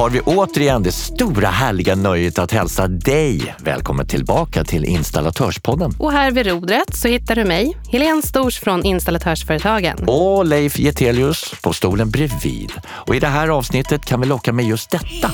har 0.00 0.10
vi 0.10 0.20
återigen 0.20 0.82
det 0.82 0.92
stora 0.92 1.48
härliga 1.48 1.94
nöjet 1.94 2.38
att 2.38 2.52
hälsa 2.52 2.88
dig 2.88 3.54
välkommen 3.58 4.06
tillbaka 4.06 4.64
till 4.64 4.84
Installatörspodden. 4.84 5.94
Och 5.98 6.12
här 6.12 6.30
vid 6.30 6.46
rodret 6.46 6.96
så 6.96 7.08
hittar 7.08 7.34
du 7.34 7.44
mig, 7.44 7.76
Helene 7.88 8.22
Stors 8.22 8.58
från 8.58 8.84
Installatörsföretagen. 8.84 9.98
Och 10.06 10.46
Leif 10.46 10.78
Getelius 10.78 11.54
på 11.62 11.72
stolen 11.72 12.10
bredvid. 12.10 12.72
Och 12.86 13.16
i 13.16 13.20
det 13.20 13.26
här 13.26 13.48
avsnittet 13.48 14.04
kan 14.04 14.20
vi 14.20 14.26
locka 14.26 14.52
med 14.52 14.64
just 14.64 14.90
detta. 14.90 15.30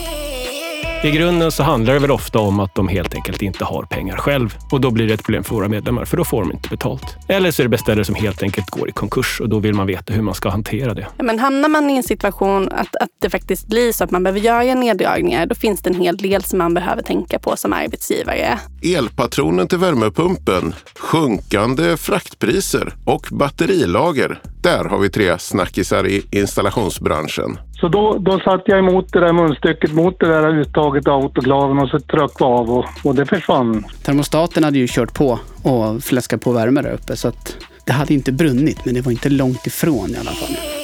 I 1.05 1.11
grunden 1.11 1.53
så 1.53 1.63
handlar 1.63 1.95
det 1.95 2.01
väl 2.01 2.11
ofta 2.11 2.39
om 2.39 2.61
att 2.61 2.75
de 2.75 2.89
helt 2.89 3.15
enkelt 3.15 3.43
inte 3.43 3.65
har 3.65 3.83
pengar 3.83 4.17
själv 4.17 4.55
och 4.73 4.81
då 4.81 4.91
blir 4.91 5.09
det 5.09 5.15
ett 5.15 5.23
problem 5.23 5.45
för 5.45 5.55
våra 5.55 5.69
medlemmar 5.69 6.05
för 6.05 6.17
då 6.17 6.25
får 6.25 6.41
de 6.41 6.53
inte 6.53 6.69
betalt. 6.69 7.17
Eller 7.29 7.51
så 7.51 7.63
är 7.63 7.65
det 7.65 7.69
beställare 7.69 8.05
som 8.05 8.15
helt 8.15 8.43
enkelt 8.43 8.71
går 8.71 8.89
i 8.89 8.93
konkurs 8.93 9.41
och 9.41 9.49
då 9.49 9.59
vill 9.59 9.75
man 9.75 9.87
veta 9.87 10.13
hur 10.13 10.23
man 10.23 10.35
ska 10.35 10.49
hantera 10.49 10.95
det. 10.95 11.07
Ja, 11.17 11.25
men 11.25 11.39
hamnar 11.39 11.69
man 11.69 11.91
i 11.91 11.97
en 11.97 12.03
situation 12.03 12.69
att, 12.73 12.97
att 12.97 13.09
det 13.21 13.31
faktiskt 13.31 13.67
blir 13.67 13.93
så 13.93 14.05
att 14.05 14.11
man 14.11 14.23
behöver 14.23 14.41
göra 14.41 14.75
neddragningar, 14.75 15.47
då 15.47 15.55
finns 15.55 15.83
det 15.83 15.91
en 15.91 16.01
hel 16.01 16.17
del 16.17 16.45
som 16.45 16.59
man 16.59 16.75
behöver 16.75 17.03
tänka 17.03 17.39
på 17.39 17.57
som 17.57 17.73
arbetsgivare. 17.73 18.59
Elpatronen 18.83 19.69
till 19.69 19.79
värmepumpen, 19.79 20.75
sjunkande 20.99 21.97
fraktpriser 21.97 22.95
och 23.05 23.29
batterilager. 23.31 24.41
Där 24.63 24.85
har 24.85 24.99
vi 24.99 25.11
tre 25.11 25.39
snackisar 25.39 26.07
i 26.07 26.27
installationsbranschen. 26.31 27.59
Så 27.81 27.89
då, 27.89 28.19
då 28.19 28.41
satte 28.41 28.71
jag 28.71 28.79
emot 28.79 29.13
det 29.13 29.21
där 29.21 29.33
munstycket 29.33 29.93
mot 29.93 30.21
det 30.21 30.27
där 30.27 30.61
uttaget 30.61 31.09
av 31.09 31.23
autoklaven 31.23 31.79
och 31.79 31.89
så 31.89 32.01
tryckte 32.01 32.45
av 32.45 32.71
och, 32.71 32.85
och 33.05 33.15
det 33.15 33.27
försvann. 33.27 33.85
Termostaten 34.03 34.65
hade 34.65 34.79
ju 34.79 34.87
kört 34.89 35.15
på 35.15 35.39
och 35.63 36.03
fläskat 36.03 36.41
på 36.41 36.53
värme 36.53 36.83
där 36.83 36.93
uppe 36.93 37.17
så 37.17 37.29
att 37.29 37.57
det 37.85 37.93
hade 37.93 38.15
inte 38.15 38.33
brunnit 38.33 38.85
men 38.85 38.95
det 38.95 39.01
var 39.01 39.13
inte 39.13 39.29
långt 39.29 39.67
ifrån 39.67 40.11
i 40.11 40.17
alla 40.17 40.31
fall. 40.31 40.76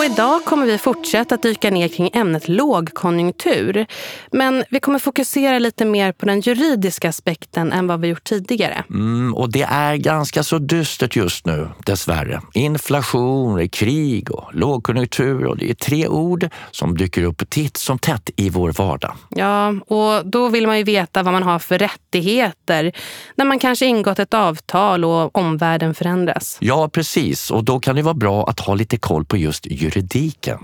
Och 0.00 0.06
idag 0.06 0.44
kommer 0.44 0.66
vi 0.66 0.78
fortsätta 0.78 1.34
att 1.34 1.42
dyka 1.42 1.70
ner 1.70 1.88
kring 1.88 2.10
ämnet 2.12 2.48
lågkonjunktur. 2.48 3.86
Men 4.32 4.64
vi 4.70 4.80
kommer 4.80 4.98
fokusera 4.98 5.58
lite 5.58 5.84
mer 5.84 6.12
på 6.12 6.26
den 6.26 6.40
juridiska 6.40 7.08
aspekten 7.08 7.72
än 7.72 7.86
vad 7.86 8.00
vi 8.00 8.08
gjort 8.08 8.24
tidigare. 8.24 8.84
Mm, 8.90 9.34
och 9.34 9.52
det 9.52 9.62
är 9.62 9.96
ganska 9.96 10.42
så 10.42 10.58
dystert 10.58 11.16
just 11.16 11.46
nu, 11.46 11.68
dessvärre. 11.86 12.40
Inflation, 12.54 13.68
krig 13.68 14.30
och 14.30 14.54
lågkonjunktur. 14.54 15.46
Och 15.46 15.56
det 15.56 15.70
är 15.70 15.74
tre 15.74 16.08
ord 16.08 16.48
som 16.70 16.96
dyker 16.96 17.22
upp 17.22 17.50
titt 17.50 17.76
som 17.76 17.98
tätt 17.98 18.30
i 18.36 18.50
vår 18.50 18.72
vardag. 18.72 19.16
Ja, 19.28 19.68
och 19.86 20.26
då 20.26 20.48
vill 20.48 20.66
man 20.66 20.78
ju 20.78 20.84
veta 20.84 21.22
vad 21.22 21.32
man 21.32 21.42
har 21.42 21.58
för 21.58 21.78
rättigheter 21.78 22.92
när 23.34 23.44
man 23.44 23.58
kanske 23.58 23.86
ingått 23.86 24.18
ett 24.18 24.34
avtal 24.34 25.04
och 25.04 25.36
omvärlden 25.38 25.94
förändras. 25.94 26.58
Ja, 26.60 26.88
precis. 26.88 27.50
Och 27.50 27.64
då 27.64 27.80
kan 27.80 27.96
det 27.96 28.02
vara 28.02 28.14
bra 28.14 28.44
att 28.48 28.60
ha 28.60 28.74
lite 28.74 28.96
koll 28.96 29.24
på 29.24 29.36
just 29.36 29.66
juridiken. 29.90 30.58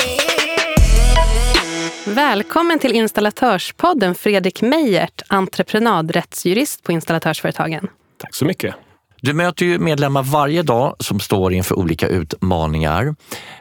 Välkommen 2.06 2.78
till 2.78 2.92
Installatörspodden 2.92 4.14
Fredrik 4.14 4.62
Meijert, 4.62 5.22
entreprenadrättsjurist 5.28 6.82
på 6.82 6.92
Installatörsföretagen. 6.92 7.88
Tack 8.19 8.34
så 8.34 8.44
mycket. 8.44 8.74
Du 9.20 9.34
möter 9.34 9.66
ju 9.66 9.78
medlemmar 9.78 10.22
varje 10.22 10.62
dag 10.62 10.97
som 10.98 11.20
står 11.20 11.52
inför 11.52 11.78
olika 11.78 12.08
utmaningar. 12.08 13.14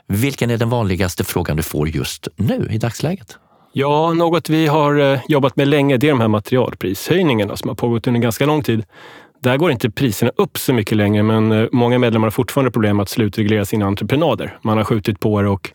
Vilken 0.07 0.49
är 0.49 0.57
den 0.57 0.69
vanligaste 0.69 1.23
frågan 1.23 1.57
du 1.57 1.63
får 1.63 1.89
just 1.89 2.27
nu 2.35 2.67
i 2.71 2.77
dagsläget? 2.77 3.37
Ja, 3.73 4.13
något 4.13 4.49
vi 4.49 4.67
har 4.67 4.99
eh, 4.99 5.19
jobbat 5.27 5.55
med 5.55 5.67
länge 5.67 5.97
det 5.97 6.07
är 6.07 6.11
de 6.11 6.21
här 6.21 6.27
materialprishöjningarna 6.27 7.55
som 7.55 7.69
har 7.69 7.75
pågått 7.75 8.07
under 8.07 8.21
ganska 8.21 8.45
lång 8.45 8.63
tid. 8.63 8.85
Där 9.45 9.57
går 9.57 9.71
inte 9.71 9.89
priserna 9.89 10.31
upp 10.35 10.57
så 10.57 10.73
mycket 10.73 10.97
längre, 10.97 11.23
men 11.23 11.51
eh, 11.51 11.67
många 11.71 11.99
medlemmar 11.99 12.25
har 12.25 12.31
fortfarande 12.31 12.71
problem 12.71 12.99
att 12.99 13.09
slutreglera 13.09 13.65
sina 13.65 13.85
entreprenader. 13.85 14.57
Man 14.61 14.77
har 14.77 14.83
skjutit 14.83 15.19
på 15.19 15.41
det 15.41 15.49
och 15.49 15.71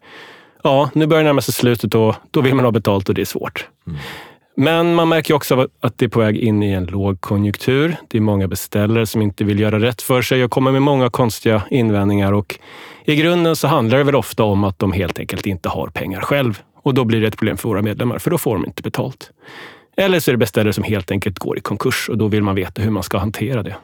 ja, 0.62 0.90
nu 0.94 1.06
börjar 1.06 1.22
det 1.22 1.28
närma 1.28 1.40
sig 1.40 1.54
slutet 1.54 1.94
och 1.94 2.14
då 2.30 2.40
vill 2.40 2.54
man 2.54 2.64
ha 2.64 2.72
betalt 2.72 3.08
och 3.08 3.14
det 3.14 3.20
är 3.20 3.24
svårt. 3.24 3.68
Mm. 3.86 3.98
Men 4.56 4.94
man 4.94 5.08
märker 5.08 5.34
också 5.34 5.68
att 5.80 5.98
det 5.98 6.04
är 6.04 6.08
på 6.08 6.20
väg 6.20 6.36
in 6.36 6.62
i 6.62 6.70
en 6.70 6.84
lågkonjunktur. 6.84 7.96
Det 8.08 8.18
är 8.18 8.22
många 8.22 8.48
beställare 8.48 9.06
som 9.06 9.22
inte 9.22 9.44
vill 9.44 9.60
göra 9.60 9.78
rätt 9.78 10.02
för 10.02 10.22
sig 10.22 10.44
och 10.44 10.50
kommer 10.50 10.72
med 10.72 10.82
många 10.82 11.10
konstiga 11.10 11.62
invändningar. 11.70 12.32
Och 12.32 12.58
I 13.04 13.16
grunden 13.16 13.56
så 13.56 13.68
handlar 13.68 13.98
det 13.98 14.04
väl 14.04 14.16
ofta 14.16 14.44
om 14.44 14.64
att 14.64 14.78
de 14.78 14.92
helt 14.92 15.18
enkelt 15.18 15.46
inte 15.46 15.68
har 15.68 15.86
pengar 15.86 16.20
själv. 16.20 16.58
Och 16.82 16.94
då 16.94 17.04
blir 17.04 17.20
det 17.20 17.26
ett 17.26 17.36
problem 17.36 17.56
för 17.56 17.68
våra 17.68 17.82
medlemmar, 17.82 18.18
för 18.18 18.30
då 18.30 18.38
får 18.38 18.54
de 18.54 18.66
inte 18.66 18.82
betalt. 18.82 19.30
Eller 20.00 20.20
så 20.20 20.30
är 20.30 20.32
det 20.32 20.38
beställare 20.38 20.72
som 20.72 20.84
helt 20.84 21.10
enkelt 21.10 21.38
går 21.38 21.58
i 21.58 21.60
konkurs 21.60 22.08
och 22.08 22.18
då 22.18 22.28
vill 22.28 22.42
man 22.42 22.54
veta 22.54 22.82
hur 22.82 22.90
man 22.90 23.02
ska 23.02 23.18
hantera 23.18 23.62
det. 23.62 23.76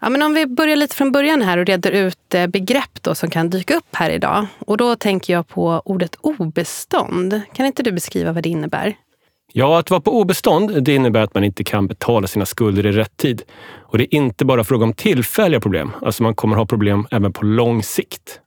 Ja, 0.00 0.10
men 0.10 0.22
om 0.22 0.34
vi 0.34 0.46
börjar 0.46 0.76
lite 0.76 0.96
från 0.96 1.12
början 1.12 1.42
här 1.42 1.58
och 1.58 1.66
reder 1.66 1.90
ut 1.90 2.34
eh, 2.34 2.46
begrepp 2.46 3.02
då 3.02 3.14
som 3.14 3.30
kan 3.30 3.50
dyka 3.50 3.76
upp 3.76 3.88
här 3.92 4.10
idag. 4.10 4.46
Och 4.58 4.76
då 4.76 4.96
tänker 4.96 5.32
jag 5.32 5.48
på 5.48 5.82
ordet 5.84 6.16
obestånd. 6.20 7.40
Kan 7.54 7.66
inte 7.66 7.82
du 7.82 7.92
beskriva 7.92 8.32
vad 8.32 8.42
det 8.42 8.48
innebär? 8.48 8.94
Ja, 9.52 9.78
att 9.78 9.90
vara 9.90 10.00
på 10.00 10.20
obestånd 10.20 10.84
det 10.84 10.94
innebär 10.94 11.22
att 11.22 11.34
man 11.34 11.44
inte 11.44 11.64
kan 11.64 11.86
betala 11.86 12.26
sina 12.26 12.46
skulder 12.46 12.86
i 12.86 12.92
rätt 12.92 13.16
tid. 13.16 13.42
Och 13.80 13.98
det 13.98 14.04
är 14.04 14.14
inte 14.14 14.44
bara 14.44 14.64
fråga 14.64 14.84
om 14.84 14.92
tillfälliga 14.92 15.60
problem, 15.60 15.92
alltså 16.02 16.22
man 16.22 16.34
kommer 16.34 16.56
ha 16.56 16.66
problem 16.66 17.06
även 17.10 17.32
på 17.32 17.44
lång 17.44 17.82
sikt. 17.82 18.40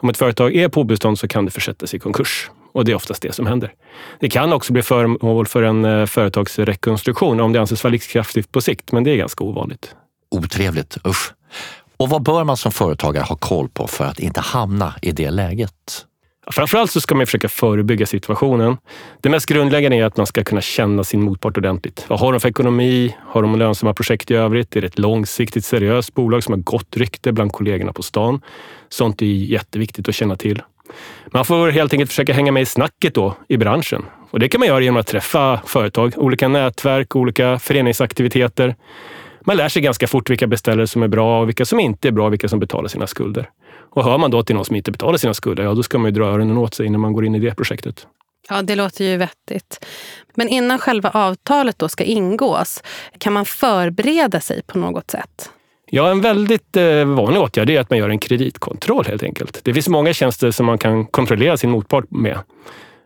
Om 0.00 0.08
ett 0.08 0.16
företag 0.16 0.56
är 0.56 0.68
på 0.68 0.80
obestånd 0.80 1.18
så 1.18 1.28
kan 1.28 1.44
det 1.44 1.50
försättas 1.50 1.94
i 1.94 1.98
konkurs 1.98 2.50
och 2.72 2.84
det 2.84 2.92
är 2.92 2.96
oftast 2.96 3.22
det 3.22 3.34
som 3.34 3.46
händer. 3.46 3.72
Det 4.20 4.28
kan 4.28 4.52
också 4.52 4.72
bli 4.72 4.82
föremål 4.82 5.46
för 5.46 5.62
en 5.62 5.84
eh, 5.84 6.06
företagsrekonstruktion 6.06 7.40
om 7.40 7.52
det 7.52 7.60
anses 7.60 7.84
vara 7.84 7.92
livskraftigt 7.92 8.52
på 8.52 8.60
sikt, 8.60 8.92
men 8.92 9.04
det 9.04 9.10
är 9.10 9.16
ganska 9.16 9.44
ovanligt. 9.44 9.94
Otrevligt, 10.30 10.96
usch. 11.06 11.32
Och 11.96 12.08
vad 12.08 12.22
bör 12.22 12.44
man 12.44 12.56
som 12.56 12.72
företagare 12.72 13.24
ha 13.24 13.36
koll 13.36 13.68
på 13.68 13.86
för 13.86 14.04
att 14.04 14.18
inte 14.18 14.40
hamna 14.40 14.94
i 15.02 15.12
det 15.12 15.30
läget? 15.30 16.06
Framförallt 16.50 16.90
så 16.90 17.00
ska 17.00 17.14
man 17.14 17.26
försöka 17.26 17.48
förebygga 17.48 18.06
situationen. 18.06 18.76
Det 19.20 19.28
mest 19.28 19.46
grundläggande 19.46 19.96
är 19.96 20.04
att 20.04 20.16
man 20.16 20.26
ska 20.26 20.44
kunna 20.44 20.60
känna 20.60 21.04
sin 21.04 21.22
motpart 21.22 21.56
ordentligt. 21.56 22.04
Vad 22.08 22.20
har 22.20 22.32
de 22.32 22.40
för 22.40 22.48
ekonomi? 22.48 23.16
Har 23.26 23.42
de 23.42 23.56
lönsamma 23.56 23.94
projekt 23.94 24.30
i 24.30 24.34
övrigt? 24.34 24.76
Är 24.76 24.80
det 24.80 24.86
ett 24.86 24.98
långsiktigt 24.98 25.64
seriöst 25.64 26.14
bolag 26.14 26.44
som 26.44 26.52
har 26.52 26.60
gott 26.60 26.96
rykte 26.96 27.32
bland 27.32 27.52
kollegorna 27.52 27.92
på 27.92 28.02
stan? 28.02 28.40
Sånt 28.88 29.22
är 29.22 29.26
jätteviktigt 29.26 30.08
att 30.08 30.14
känna 30.14 30.36
till. 30.36 30.62
Man 31.26 31.44
får 31.44 31.68
helt 31.68 31.92
enkelt 31.92 32.10
försöka 32.10 32.32
hänga 32.32 32.52
med 32.52 32.62
i 32.62 32.66
snacket 32.66 33.14
då 33.14 33.34
i 33.48 33.56
branschen. 33.56 34.04
Och 34.30 34.38
det 34.38 34.48
kan 34.48 34.58
man 34.58 34.68
göra 34.68 34.80
genom 34.80 35.00
att 35.00 35.06
träffa 35.06 35.60
företag, 35.66 36.12
olika 36.16 36.48
nätverk, 36.48 37.16
olika 37.16 37.58
föreningsaktiviteter. 37.58 38.76
Man 39.44 39.56
lär 39.56 39.68
sig 39.68 39.82
ganska 39.82 40.06
fort 40.06 40.30
vilka 40.30 40.46
beställare 40.46 40.86
som 40.86 41.02
är 41.02 41.08
bra 41.08 41.40
och 41.40 41.48
vilka 41.48 41.64
som 41.64 41.80
inte 41.80 42.08
är 42.08 42.12
bra, 42.12 42.28
vilka 42.28 42.48
som 42.48 42.58
betalar 42.58 42.88
sina 42.88 43.06
skulder. 43.06 43.50
Och 43.94 44.04
hör 44.04 44.18
man 44.18 44.30
då 44.30 44.42
till 44.42 44.54
någon 44.54 44.64
som 44.64 44.76
inte 44.76 44.92
betalar 44.92 45.18
sina 45.18 45.34
skulder, 45.34 45.64
ja 45.64 45.74
då 45.74 45.82
ska 45.82 45.98
man 45.98 46.10
ju 46.10 46.12
dra 46.12 46.24
öronen 46.26 46.58
åt 46.58 46.74
sig 46.74 46.86
innan 46.86 47.00
man 47.00 47.12
går 47.12 47.24
in 47.24 47.34
i 47.34 47.38
det 47.38 47.54
projektet. 47.54 48.06
Ja, 48.48 48.62
det 48.62 48.76
låter 48.76 49.04
ju 49.04 49.16
vettigt. 49.16 49.86
Men 50.34 50.48
innan 50.48 50.78
själva 50.78 51.10
avtalet 51.10 51.78
då 51.78 51.88
ska 51.88 52.04
ingås, 52.04 52.82
kan 53.18 53.32
man 53.32 53.44
förbereda 53.44 54.40
sig 54.40 54.62
på 54.62 54.78
något 54.78 55.10
sätt? 55.10 55.50
Ja, 55.94 56.10
en 56.10 56.20
väldigt 56.20 56.76
eh, 56.76 57.04
vanlig 57.04 57.42
åtgärd 57.42 57.70
är 57.70 57.80
att 57.80 57.90
man 57.90 57.98
gör 57.98 58.08
en 58.08 58.18
kreditkontroll 58.18 59.04
helt 59.06 59.22
enkelt. 59.22 59.60
Det 59.62 59.74
finns 59.74 59.88
många 59.88 60.12
tjänster 60.12 60.50
som 60.50 60.66
man 60.66 60.78
kan 60.78 61.06
kontrollera 61.06 61.56
sin 61.56 61.70
motpart 61.70 62.04
med. 62.08 62.38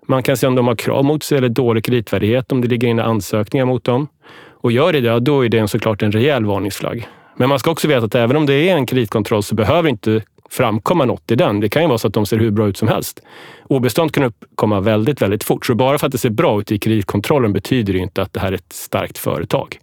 Man 0.06 0.22
kan 0.22 0.36
se 0.36 0.46
om 0.46 0.54
de 0.54 0.66
har 0.66 0.74
krav 0.74 1.04
mot 1.04 1.22
sig 1.22 1.38
eller 1.38 1.48
dålig 1.48 1.84
kreditvärdighet, 1.84 2.52
om 2.52 2.60
det 2.60 2.68
ligger 2.68 2.88
inne 2.88 3.02
ansökningar 3.02 3.66
mot 3.66 3.84
dem. 3.84 4.08
Och 4.50 4.72
gör 4.72 4.92
det 4.92 5.00
det, 5.00 5.20
då 5.20 5.44
är 5.44 5.48
det 5.48 5.68
såklart 5.68 6.02
en 6.02 6.12
rejäl 6.12 6.44
varningsflagg. 6.44 7.08
Men 7.36 7.48
man 7.48 7.58
ska 7.58 7.70
också 7.70 7.88
veta 7.88 8.06
att 8.06 8.14
även 8.14 8.36
om 8.36 8.46
det 8.46 8.54
är 8.54 8.76
en 8.76 8.86
kreditkontroll 8.86 9.42
så 9.42 9.54
behöver 9.54 9.88
inte 9.88 10.22
framkomma 10.50 11.04
något 11.04 11.30
i 11.30 11.34
den. 11.34 11.60
Det 11.60 11.68
kan 11.68 11.82
ju 11.82 11.88
vara 11.88 11.98
så 11.98 12.08
att 12.08 12.14
de 12.14 12.26
ser 12.26 12.38
hur 12.38 12.50
bra 12.50 12.68
ut 12.68 12.76
som 12.76 12.88
helst. 12.88 13.22
Obestånd 13.64 14.12
kan 14.12 14.24
uppkomma 14.24 14.80
väldigt, 14.80 15.22
väldigt 15.22 15.44
fort. 15.44 15.66
Så 15.66 15.74
bara 15.74 15.98
för 15.98 16.06
att 16.06 16.12
det 16.12 16.18
ser 16.18 16.30
bra 16.30 16.60
ut 16.60 16.72
i 16.72 16.78
kreditkontrollen 16.78 17.52
betyder 17.52 17.92
det 17.92 17.98
inte 17.98 18.22
att 18.22 18.32
det 18.32 18.40
här 18.40 18.52
är 18.52 18.56
ett 18.56 18.72
starkt 18.72 19.18
företag. 19.18 19.78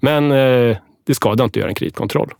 Men 0.00 0.32
eh, 0.32 0.76
det 1.06 1.14
skadar 1.14 1.44
inte 1.44 1.58
att 1.58 1.60
göra 1.60 1.68
en 1.68 1.74
kreditkontroll. 1.74 2.30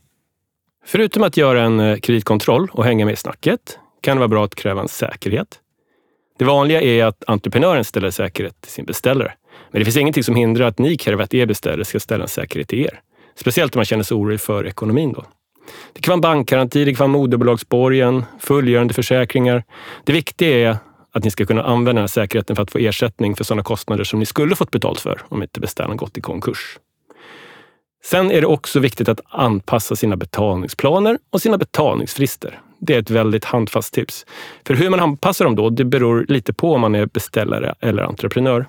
Förutom 0.85 1.23
att 1.23 1.37
göra 1.37 1.61
en 1.61 1.79
eh, 1.79 1.97
kreditkontroll 1.97 2.69
och 2.71 2.85
hänga 2.85 3.05
med 3.05 3.13
i 3.13 3.15
snacket 3.15 3.79
kan 4.01 4.17
det 4.17 4.19
vara 4.19 4.27
bra 4.27 4.45
att 4.45 4.55
kräva 4.55 4.81
en 4.81 4.87
säkerhet. 4.87 5.59
Det 6.39 6.45
vanliga 6.45 6.81
är 6.81 7.05
att 7.05 7.23
entreprenören 7.27 7.83
ställer 7.83 8.09
säkerhet 8.09 8.61
till 8.61 8.71
sin 8.71 8.85
beställare. 8.85 9.33
Men 9.71 9.79
det 9.79 9.85
finns 9.85 9.97
ingenting 9.97 10.23
som 10.23 10.35
hindrar 10.35 10.67
att 10.67 10.79
ni 10.79 10.97
kräver 10.97 11.23
att 11.23 11.33
er 11.33 11.45
beställare 11.45 11.85
ska 11.85 11.99
ställa 11.99 12.23
en 12.23 12.27
säkerhet 12.27 12.67
till 12.67 12.79
er. 12.79 13.01
Speciellt 13.35 13.75
om 13.75 13.79
man 13.79 13.85
känner 13.85 14.03
sig 14.03 14.15
orolig 14.15 14.41
för 14.41 14.67
ekonomin. 14.67 15.13
Då. 15.13 15.25
Det 15.93 16.01
kan 16.01 16.11
vara 16.11 16.15
en 16.15 16.21
bankgaranti, 16.21 16.85
det 16.85 16.93
kan 16.93 17.11
vara 17.11 17.21
moderbolagsborgen, 17.21 18.25
fullgörande 18.39 18.93
försäkringar. 18.93 19.63
Det 20.03 20.13
viktiga 20.13 20.69
är 20.69 20.77
att 21.11 21.23
ni 21.23 21.31
ska 21.31 21.45
kunna 21.45 21.63
använda 21.63 21.93
den 21.93 21.97
här 21.97 22.07
säkerheten 22.07 22.55
för 22.55 22.63
att 22.63 22.71
få 22.71 22.77
ersättning 22.77 23.35
för 23.35 23.43
sådana 23.43 23.63
kostnader 23.63 24.03
som 24.03 24.19
ni 24.19 24.25
skulle 24.25 24.55
fått 24.55 24.71
betalt 24.71 24.99
för 24.99 25.21
om 25.29 25.43
inte 25.43 25.59
beställaren 25.59 25.97
gått 25.97 26.17
i 26.17 26.21
konkurs. 26.21 26.79
Sen 28.11 28.31
är 28.31 28.41
det 28.41 28.47
också 28.47 28.79
viktigt 28.79 29.09
att 29.09 29.21
anpassa 29.29 29.95
sina 29.95 30.15
betalningsplaner 30.15 31.19
och 31.29 31.41
sina 31.41 31.57
betalningsfrister. 31.57 32.59
Det 32.79 32.95
är 32.95 32.99
ett 32.99 33.09
väldigt 33.09 33.45
handfast 33.45 33.93
tips. 33.93 34.25
För 34.67 34.73
hur 34.73 34.89
man 34.89 34.99
anpassar 34.99 35.45
dem 35.45 35.55
då, 35.55 35.69
det 35.69 35.85
beror 35.85 36.25
lite 36.29 36.53
på 36.53 36.73
om 36.73 36.81
man 36.81 36.95
är 36.95 37.05
beställare 37.05 37.75
eller 37.79 38.03
entreprenör. 38.03 38.65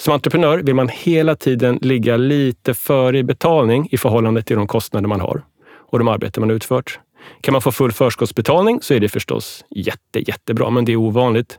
Som 0.00 0.14
entreprenör 0.14 0.58
vill 0.58 0.74
man 0.74 0.88
hela 0.88 1.36
tiden 1.36 1.78
ligga 1.82 2.16
lite 2.16 2.74
före 2.74 3.18
i 3.18 3.22
betalning 3.22 3.88
i 3.90 3.96
förhållande 3.96 4.42
till 4.42 4.56
de 4.56 4.66
kostnader 4.66 5.08
man 5.08 5.20
har 5.20 5.42
och 5.90 5.98
de 5.98 6.08
arbeten 6.08 6.40
man 6.40 6.50
utfört. 6.50 6.98
Kan 7.40 7.52
man 7.52 7.62
få 7.62 7.72
full 7.72 7.92
förskottsbetalning 7.92 8.82
så 8.82 8.94
är 8.94 9.00
det 9.00 9.08
förstås 9.08 9.64
jätte, 9.70 10.30
jättebra, 10.30 10.70
men 10.70 10.84
det 10.84 10.92
är 10.92 10.96
ovanligt. 10.96 11.58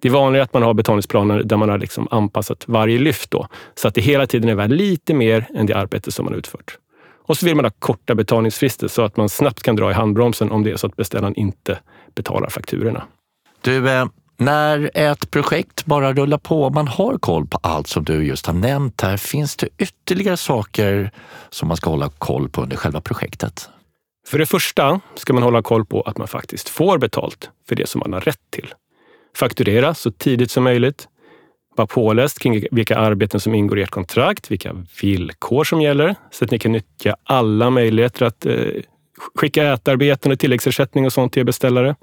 Det 0.00 0.08
är 0.08 0.12
vanligare 0.12 0.44
att 0.44 0.52
man 0.52 0.62
har 0.62 0.74
betalningsplaner 0.74 1.42
där 1.42 1.56
man 1.56 1.68
har 1.68 1.78
liksom 1.78 2.08
anpassat 2.10 2.64
varje 2.66 2.98
lyft 2.98 3.30
då, 3.30 3.46
så 3.74 3.88
att 3.88 3.94
det 3.94 4.00
hela 4.00 4.26
tiden 4.26 4.50
är 4.50 4.54
värt 4.54 4.70
lite 4.70 5.14
mer 5.14 5.46
än 5.54 5.66
det 5.66 5.74
arbete 5.74 6.12
som 6.12 6.24
man 6.24 6.34
utfört. 6.34 6.78
Och 7.26 7.36
så 7.36 7.46
vill 7.46 7.54
man 7.54 7.64
ha 7.64 7.72
korta 7.78 8.14
betalningsfrister 8.14 8.88
så 8.88 9.02
att 9.02 9.16
man 9.16 9.28
snabbt 9.28 9.62
kan 9.62 9.76
dra 9.76 9.90
i 9.90 9.94
handbromsen 9.94 10.50
om 10.50 10.64
det 10.64 10.70
är 10.70 10.76
så 10.76 10.86
att 10.86 10.96
beställaren 10.96 11.34
inte 11.34 11.78
betalar 12.14 12.50
fakturorna. 12.50 13.04
Du, 13.60 13.90
eh, 13.90 14.06
när 14.36 14.90
ett 14.94 15.30
projekt 15.30 15.84
bara 15.84 16.12
rullar 16.12 16.38
på 16.38 16.70
man 16.70 16.88
har 16.88 17.18
koll 17.18 17.46
på 17.46 17.58
allt 17.62 17.86
som 17.86 18.04
du 18.04 18.24
just 18.24 18.46
har 18.46 18.54
nämnt 18.54 19.00
här, 19.00 19.16
finns 19.16 19.56
det 19.56 19.68
ytterligare 19.78 20.36
saker 20.36 21.10
som 21.50 21.68
man 21.68 21.76
ska 21.76 21.90
hålla 21.90 22.08
koll 22.08 22.48
på 22.48 22.62
under 22.62 22.76
själva 22.76 23.00
projektet? 23.00 23.68
För 24.28 24.38
det 24.38 24.46
första 24.46 25.00
ska 25.14 25.32
man 25.32 25.42
hålla 25.42 25.62
koll 25.62 25.84
på 25.84 26.02
att 26.02 26.18
man 26.18 26.28
faktiskt 26.28 26.68
får 26.68 26.98
betalt 26.98 27.50
för 27.68 27.76
det 27.76 27.88
som 27.88 27.98
man 27.98 28.12
har 28.12 28.20
rätt 28.20 28.50
till. 28.50 28.74
Fakturera 29.38 29.94
så 29.94 30.10
tidigt 30.10 30.50
som 30.50 30.64
möjligt. 30.64 31.08
Var 31.76 31.86
påläst 31.86 32.38
kring 32.38 32.64
vilka 32.70 32.96
arbeten 32.96 33.40
som 33.40 33.54
ingår 33.54 33.78
i 33.78 33.82
ert 33.82 33.90
kontrakt, 33.90 34.50
vilka 34.50 34.84
villkor 35.02 35.64
som 35.64 35.80
gäller, 35.80 36.14
så 36.30 36.44
att 36.44 36.50
ni 36.50 36.58
kan 36.58 36.72
nyttja 36.72 37.16
alla 37.24 37.70
möjligheter 37.70 38.26
att 38.26 38.46
eh, 38.46 38.54
skicka 39.34 39.72
ätarbeten 39.72 40.32
och 40.32 40.38
tilläggsersättning 40.38 41.06
och 41.06 41.12
sånt 41.12 41.32
till 41.32 41.40
er 41.40 41.44
beställare. 41.44 41.96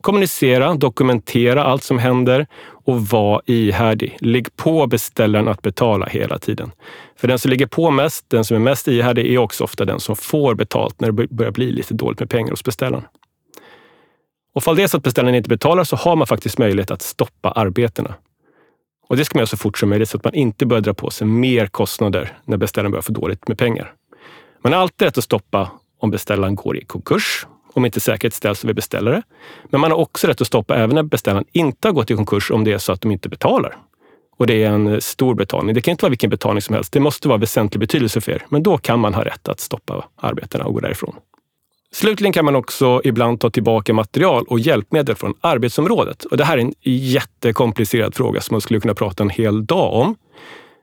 Kommunicera, 0.00 0.74
dokumentera 0.74 1.64
allt 1.64 1.82
som 1.82 1.98
händer 1.98 2.46
och 2.84 3.06
var 3.06 3.42
ihärdig. 3.46 4.16
Ligg 4.20 4.56
på 4.56 4.86
beställaren 4.86 5.48
att 5.48 5.62
betala 5.62 6.06
hela 6.06 6.38
tiden. 6.38 6.72
För 7.16 7.28
den 7.28 7.38
som 7.38 7.50
ligger 7.50 7.66
på 7.66 7.90
mest, 7.90 8.24
den 8.28 8.44
som 8.44 8.56
är 8.56 8.60
mest 8.60 8.88
ihärdig, 8.88 9.34
är 9.34 9.38
också 9.38 9.64
ofta 9.64 9.84
den 9.84 10.00
som 10.00 10.16
får 10.16 10.54
betalt 10.54 11.00
när 11.00 11.12
det 11.12 11.28
börjar 11.28 11.52
bli 11.52 11.72
lite 11.72 11.94
dåligt 11.94 12.20
med 12.20 12.30
pengar 12.30 12.50
hos 12.50 12.64
beställaren. 12.64 13.04
Och 14.56 14.62
fall 14.62 14.76
det 14.76 14.82
är 14.82 14.86
så 14.86 14.96
att 14.96 15.02
beställaren 15.02 15.34
inte 15.34 15.48
betalar 15.48 15.84
så 15.84 15.96
har 15.96 16.16
man 16.16 16.26
faktiskt 16.26 16.58
möjlighet 16.58 16.90
att 16.90 17.02
stoppa 17.02 17.50
arbetena. 17.50 18.14
Och 19.08 19.16
det 19.16 19.24
ska 19.24 19.36
man 19.36 19.40
göra 19.40 19.46
så 19.46 19.56
fort 19.56 19.78
som 19.78 19.88
möjligt 19.88 20.08
så 20.08 20.16
att 20.16 20.24
man 20.24 20.34
inte 20.34 20.66
börjar 20.66 20.80
dra 20.80 20.94
på 20.94 21.10
sig 21.10 21.26
mer 21.26 21.66
kostnader 21.66 22.38
när 22.44 22.56
beställaren 22.56 22.90
börjar 22.90 23.02
få 23.02 23.12
dåligt 23.12 23.48
med 23.48 23.58
pengar. 23.58 23.92
Man 24.64 24.72
har 24.72 24.80
alltid 24.80 25.06
rätt 25.06 25.18
att 25.18 25.24
stoppa 25.24 25.70
om 26.00 26.10
beställaren 26.10 26.54
går 26.54 26.76
i 26.76 26.84
konkurs, 26.84 27.46
om 27.72 27.84
inte 27.84 28.00
säkerhet 28.00 28.34
ställs 28.34 28.64
över 28.64 28.74
beställare. 28.74 29.22
Men 29.64 29.80
man 29.80 29.90
har 29.90 29.98
också 29.98 30.26
rätt 30.26 30.40
att 30.40 30.46
stoppa 30.46 30.76
även 30.76 30.94
när 30.94 31.02
beställaren 31.02 31.44
inte 31.52 31.88
har 31.88 31.92
gått 31.92 32.10
i 32.10 32.14
konkurs 32.14 32.50
om 32.50 32.64
det 32.64 32.72
är 32.72 32.78
så 32.78 32.92
att 32.92 33.00
de 33.00 33.12
inte 33.12 33.28
betalar. 33.28 33.76
Och 34.36 34.46
det 34.46 34.62
är 34.62 34.70
en 34.70 35.00
stor 35.00 35.34
betalning. 35.34 35.74
Det 35.74 35.80
kan 35.80 35.92
inte 35.92 36.04
vara 36.04 36.10
vilken 36.10 36.30
betalning 36.30 36.62
som 36.62 36.74
helst. 36.74 36.92
Det 36.92 37.00
måste 37.00 37.28
vara 37.28 37.38
väsentlig 37.38 37.80
betydelse 37.80 38.20
för 38.20 38.32
er. 38.32 38.46
Men 38.48 38.62
då 38.62 38.78
kan 38.78 39.00
man 39.00 39.14
ha 39.14 39.24
rätt 39.24 39.48
att 39.48 39.60
stoppa 39.60 40.04
arbetena 40.16 40.64
och 40.64 40.74
gå 40.74 40.80
därifrån. 40.80 41.16
Slutligen 41.96 42.32
kan 42.32 42.44
man 42.44 42.56
också 42.56 43.00
ibland 43.04 43.40
ta 43.40 43.50
tillbaka 43.50 43.92
material 43.92 44.44
och 44.48 44.60
hjälpmedel 44.60 45.16
från 45.16 45.34
arbetsområdet. 45.40 46.24
Och 46.24 46.36
det 46.36 46.44
här 46.44 46.58
är 46.58 46.62
en 46.62 46.74
jättekomplicerad 46.82 48.14
fråga 48.14 48.40
som 48.40 48.54
man 48.54 48.60
skulle 48.60 48.80
kunna 48.80 48.94
prata 48.94 49.22
en 49.22 49.30
hel 49.30 49.66
dag 49.66 49.94
om. 49.94 50.16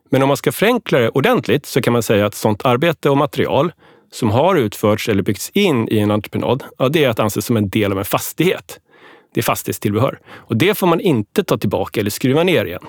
Men 0.09 0.21
om 0.21 0.27
man 0.27 0.37
ska 0.37 0.51
förenkla 0.51 0.99
det 0.99 1.09
ordentligt 1.09 1.65
så 1.65 1.81
kan 1.81 1.93
man 1.93 2.03
säga 2.03 2.25
att 2.25 2.35
sånt 2.35 2.65
arbete 2.65 3.09
och 3.09 3.17
material 3.17 3.71
som 4.11 4.29
har 4.29 4.55
utförts 4.55 5.09
eller 5.09 5.23
byggts 5.23 5.49
in 5.49 5.87
i 5.91 5.99
en 5.99 6.11
entreprenad, 6.11 6.63
ja, 6.77 6.89
det 6.89 7.03
är 7.03 7.09
att 7.09 7.19
anses 7.19 7.45
som 7.45 7.57
en 7.57 7.69
del 7.69 7.91
av 7.91 7.99
en 7.99 8.05
fastighet. 8.05 8.79
Det 9.33 9.39
är 9.39 9.43
fastighetstillbehör. 9.43 10.19
Och 10.35 10.57
det 10.57 10.77
får 10.77 10.87
man 10.87 10.99
inte 10.99 11.43
ta 11.43 11.57
tillbaka 11.57 11.99
eller 11.99 12.09
skruva 12.09 12.43
ner 12.43 12.65
igen. 12.65 12.83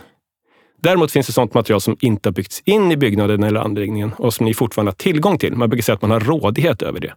Däremot 0.83 1.13
finns 1.13 1.27
det 1.27 1.33
sånt 1.33 1.55
material 1.55 1.81
som 1.81 1.97
inte 2.01 2.29
har 2.29 2.35
byggts 2.35 2.63
in 2.65 2.93
i 2.93 2.97
byggnaden 2.97 3.43
eller 3.43 3.61
anläggningen 3.61 4.13
och 4.19 4.35
som 4.35 4.47
ni 4.47 4.55
fortfarande 4.55 4.91
har 4.91 4.97
tillgång 4.97 5.39
till. 5.39 5.57
Man 5.57 5.71
brukar 5.71 5.83
säga 5.83 5.95
att 5.95 6.03
man 6.03 6.11
har 6.11 6.21
rådighet 6.21 6.83
över 6.83 7.01
det. 7.01 7.15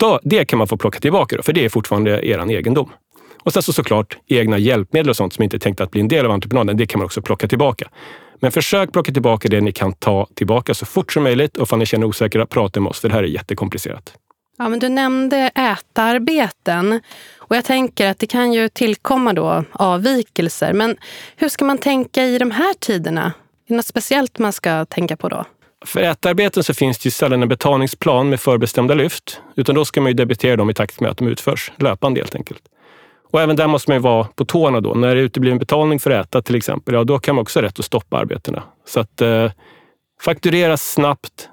Då, 0.00 0.20
det 0.22 0.44
kan 0.44 0.58
man 0.58 0.68
få 0.68 0.76
plocka 0.76 1.00
tillbaka, 1.00 1.36
då, 1.36 1.42
för 1.42 1.52
det 1.52 1.64
är 1.64 1.68
fortfarande 1.68 2.26
er 2.26 2.50
egendom. 2.50 2.90
Och 3.42 3.52
sen 3.52 3.62
så 3.62 3.72
såklart 3.72 4.16
egna 4.26 4.58
hjälpmedel 4.58 5.10
och 5.10 5.16
sånt 5.16 5.32
som 5.32 5.42
inte 5.44 5.56
är 5.56 5.58
tänkt 5.58 5.80
att 5.80 5.90
bli 5.90 6.00
en 6.00 6.08
del 6.08 6.26
av 6.26 6.32
entreprenaden, 6.32 6.76
det 6.76 6.86
kan 6.86 6.98
man 6.98 7.06
också 7.06 7.22
plocka 7.22 7.48
tillbaka. 7.48 7.88
Men 8.40 8.52
försök 8.52 8.92
plocka 8.92 9.12
tillbaka 9.12 9.48
det 9.48 9.60
ni 9.60 9.72
kan 9.72 9.92
ta 9.92 10.26
tillbaka 10.34 10.74
så 10.74 10.86
fort 10.86 11.12
som 11.12 11.22
möjligt 11.22 11.56
och 11.56 11.72
om 11.72 11.78
ni 11.78 11.86
känner 11.86 12.06
osäkra, 12.06 12.46
prata 12.46 12.80
med 12.80 12.90
oss, 12.90 13.00
för 13.00 13.08
det 13.08 13.14
här 13.14 13.22
är 13.22 13.26
jättekomplicerat. 13.26 14.12
Ja, 14.58 14.68
men 14.68 14.78
du 14.78 14.88
nämnde 14.88 15.50
ätarbeten 15.54 17.00
och 17.38 17.56
jag 17.56 17.64
tänker 17.64 18.10
att 18.10 18.18
det 18.18 18.26
kan 18.26 18.52
ju 18.52 18.68
tillkomma 18.68 19.32
då 19.32 19.64
avvikelser. 19.72 20.72
Men 20.72 20.96
hur 21.36 21.48
ska 21.48 21.64
man 21.64 21.78
tänka 21.78 22.24
i 22.24 22.38
de 22.38 22.50
här 22.50 22.74
tiderna? 22.74 23.24
Är 23.24 23.68
det 23.68 23.74
något 23.74 23.86
speciellt 23.86 24.38
man 24.38 24.52
ska 24.52 24.84
tänka 24.84 25.16
på 25.16 25.28
då? 25.28 25.44
För 25.86 26.00
ätarbeten 26.00 26.64
så 26.64 26.74
finns 26.74 26.98
det 26.98 27.06
ju 27.06 27.10
sällan 27.10 27.42
en 27.42 27.48
betalningsplan 27.48 28.28
med 28.28 28.40
förbestämda 28.40 28.94
lyft, 28.94 29.40
utan 29.56 29.74
då 29.74 29.84
ska 29.84 30.00
man 30.00 30.10
ju 30.10 30.14
debitera 30.14 30.56
dem 30.56 30.70
i 30.70 30.74
takt 30.74 31.00
med 31.00 31.10
att 31.10 31.18
de 31.18 31.28
utförs, 31.28 31.72
löpande 31.76 32.20
helt 32.20 32.34
enkelt. 32.34 32.62
Och 33.30 33.40
även 33.40 33.56
där 33.56 33.66
måste 33.66 33.90
man 33.90 33.96
ju 33.96 34.02
vara 34.02 34.24
på 34.24 34.44
tårna 34.44 34.80
då. 34.80 34.94
När 34.94 35.14
det 35.14 35.20
uteblir 35.20 35.52
en 35.52 35.58
betalning 35.58 36.00
för 36.00 36.10
att 36.10 36.26
äta 36.26 36.42
till 36.42 36.54
exempel, 36.54 36.94
ja 36.94 37.04
då 37.04 37.18
kan 37.18 37.34
man 37.34 37.42
också 37.42 37.58
ha 37.58 37.66
rätt 37.66 37.78
att 37.78 37.84
stoppa 37.84 38.18
arbetena. 38.18 38.62
Så 38.86 39.00
att 39.00 39.20
eh, 39.20 39.50
fakturera 40.22 40.76
snabbt, 40.76 41.48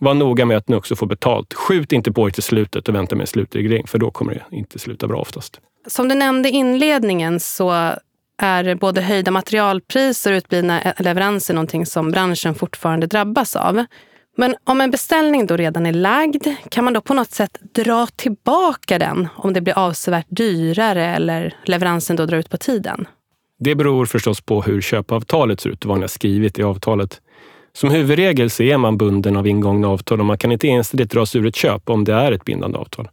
var 0.00 0.14
noga 0.14 0.44
med 0.44 0.56
att 0.56 0.68
ni 0.68 0.76
också 0.76 0.96
får 0.96 1.06
betalt. 1.06 1.54
Skjut 1.54 1.92
inte 1.92 2.12
på 2.12 2.28
er 2.28 2.30
till 2.30 2.42
slutet 2.42 2.88
och 2.88 2.94
vänta 2.94 3.16
med 3.16 3.20
en 3.20 3.26
slutreglering, 3.26 3.86
för 3.86 3.98
då 3.98 4.10
kommer 4.10 4.34
det 4.34 4.56
inte 4.56 4.78
sluta 4.78 5.06
bra 5.06 5.20
oftast. 5.20 5.60
Som 5.86 6.08
du 6.08 6.14
nämnde 6.14 6.48
i 6.48 6.52
inledningen 6.52 7.40
så 7.40 7.94
är 8.38 8.74
både 8.74 9.00
höjda 9.00 9.30
materialpriser 9.30 10.32
och 10.32 10.36
utblivna 10.36 10.94
leveranser 10.98 11.54
någonting 11.54 11.86
som 11.86 12.10
branschen 12.10 12.54
fortfarande 12.54 13.06
drabbas 13.06 13.56
av. 13.56 13.84
Men 14.36 14.56
om 14.64 14.80
en 14.80 14.90
beställning 14.90 15.46
då 15.46 15.56
redan 15.56 15.86
är 15.86 15.92
lagd, 15.92 16.46
kan 16.68 16.84
man 16.84 16.92
då 16.92 17.00
på 17.00 17.14
något 17.14 17.30
sätt 17.30 17.58
dra 17.74 18.06
tillbaka 18.06 18.98
den 18.98 19.28
om 19.36 19.52
det 19.52 19.60
blir 19.60 19.78
avsevärt 19.78 20.26
dyrare 20.28 21.06
eller 21.06 21.54
leveransen 21.64 22.16
då 22.16 22.26
drar 22.26 22.38
ut 22.38 22.50
på 22.50 22.56
tiden? 22.56 23.08
Det 23.58 23.74
beror 23.74 24.06
förstås 24.06 24.40
på 24.40 24.62
hur 24.62 24.80
köpavtalet 24.80 25.60
ser 25.60 25.70
ut 25.70 25.84
och 25.84 25.88
vad 25.88 25.98
ni 25.98 26.02
har 26.02 26.08
skrivit 26.08 26.58
i 26.58 26.62
avtalet. 26.62 27.20
Som 27.72 27.90
huvudregel 27.90 28.50
så 28.50 28.62
är 28.62 28.76
man 28.76 28.96
bunden 28.98 29.36
av 29.36 29.46
ingångna 29.46 29.88
avtal 29.88 30.20
och 30.20 30.26
man 30.26 30.38
kan 30.38 30.52
inte 30.52 30.68
ensidigt 30.68 31.10
dra 31.10 31.26
sig 31.26 31.40
ur 31.40 31.46
ett 31.46 31.56
köp 31.56 31.90
om 31.90 32.04
det 32.04 32.14
är 32.14 32.32
ett 32.32 32.44
bindande 32.44 32.78
avtal. 32.78 33.08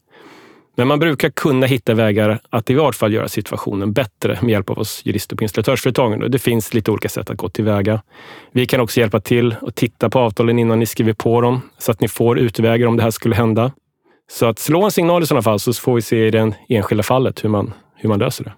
Men 0.75 0.87
man 0.87 0.99
brukar 0.99 1.29
kunna 1.29 1.65
hitta 1.65 1.93
vägar 1.93 2.39
att 2.49 2.69
i 2.69 2.73
vart 2.73 2.95
fall 2.95 3.13
göra 3.13 3.27
situationen 3.27 3.93
bättre 3.93 4.39
med 4.41 4.51
hjälp 4.51 4.69
av 4.69 4.79
oss 4.79 5.01
jurister 5.05 5.35
på 5.35 5.43
installatörsföretagen. 5.43 6.31
Det 6.31 6.39
finns 6.39 6.73
lite 6.73 6.91
olika 6.91 7.09
sätt 7.09 7.29
att 7.29 7.37
gå 7.37 7.49
tillväga. 7.49 8.01
Vi 8.51 8.65
kan 8.65 8.79
också 8.79 8.99
hjälpa 8.99 9.19
till 9.19 9.55
och 9.61 9.75
titta 9.75 10.09
på 10.09 10.19
avtalen 10.19 10.59
innan 10.59 10.79
ni 10.79 10.85
skriver 10.85 11.13
på 11.13 11.41
dem 11.41 11.61
så 11.77 11.91
att 11.91 12.01
ni 12.01 12.07
får 12.07 12.39
utvägar 12.39 12.87
om 12.87 12.97
det 12.97 13.03
här 13.03 13.11
skulle 13.11 13.35
hända. 13.35 13.71
Så 14.31 14.45
att 14.45 14.59
slå 14.59 14.83
en 14.83 14.91
signal 14.91 15.23
i 15.23 15.25
sådana 15.25 15.41
fall 15.41 15.59
så 15.59 15.73
får 15.73 15.95
vi 15.95 16.01
se 16.01 16.27
i 16.27 16.31
det 16.31 16.53
enskilda 16.69 17.03
fallet 17.03 17.43
hur 17.43 17.49
man, 17.49 17.73
hur 17.95 18.09
man 18.09 18.19
löser 18.19 18.43
det. 18.43 18.53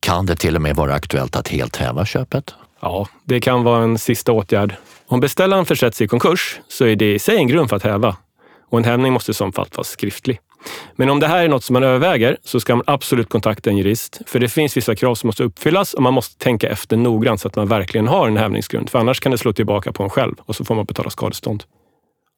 Kan 0.00 0.26
det 0.26 0.36
till 0.36 0.56
och 0.56 0.62
med 0.62 0.76
vara 0.76 0.94
aktuellt 0.94 1.36
att 1.36 1.48
helt 1.48 1.76
häva 1.76 2.04
köpet? 2.04 2.54
Ja, 2.80 3.08
det 3.24 3.40
kan 3.40 3.64
vara 3.64 3.82
en 3.82 3.98
sista 3.98 4.32
åtgärd. 4.32 4.74
Om 5.06 5.20
beställaren 5.20 5.64
försätts 5.66 6.00
i 6.00 6.08
konkurs 6.08 6.60
så 6.68 6.84
är 6.84 6.96
det 6.96 7.14
i 7.14 7.18
sig 7.18 7.36
en 7.36 7.48
grund 7.48 7.68
för 7.68 7.76
att 7.76 7.82
häva. 7.82 8.16
Och 8.70 8.78
en 8.78 8.84
hävning 8.84 9.12
måste 9.12 9.34
som 9.34 9.52
fall 9.52 9.66
vara 9.74 9.84
skriftlig. 9.84 10.38
Men 10.96 11.10
om 11.10 11.20
det 11.20 11.26
här 11.26 11.44
är 11.44 11.48
något 11.48 11.64
som 11.64 11.72
man 11.72 11.82
överväger 11.82 12.36
så 12.44 12.60
ska 12.60 12.76
man 12.76 12.84
absolut 12.86 13.28
kontakta 13.28 13.70
en 13.70 13.76
jurist. 13.76 14.20
För 14.26 14.38
det 14.38 14.48
finns 14.48 14.76
vissa 14.76 14.94
krav 14.94 15.14
som 15.14 15.28
måste 15.28 15.44
uppfyllas 15.44 15.94
och 15.94 16.02
man 16.02 16.14
måste 16.14 16.44
tänka 16.44 16.68
efter 16.68 16.96
noggrant 16.96 17.40
så 17.40 17.48
att 17.48 17.56
man 17.56 17.68
verkligen 17.68 18.08
har 18.08 18.28
en 18.28 18.36
hävningsgrund. 18.36 18.90
För 18.90 18.98
annars 18.98 19.20
kan 19.20 19.32
det 19.32 19.38
slå 19.38 19.52
tillbaka 19.52 19.92
på 19.92 20.02
en 20.02 20.10
själv 20.10 20.34
och 20.38 20.56
så 20.56 20.64
får 20.64 20.74
man 20.74 20.84
betala 20.84 21.10
skadestånd. 21.10 21.64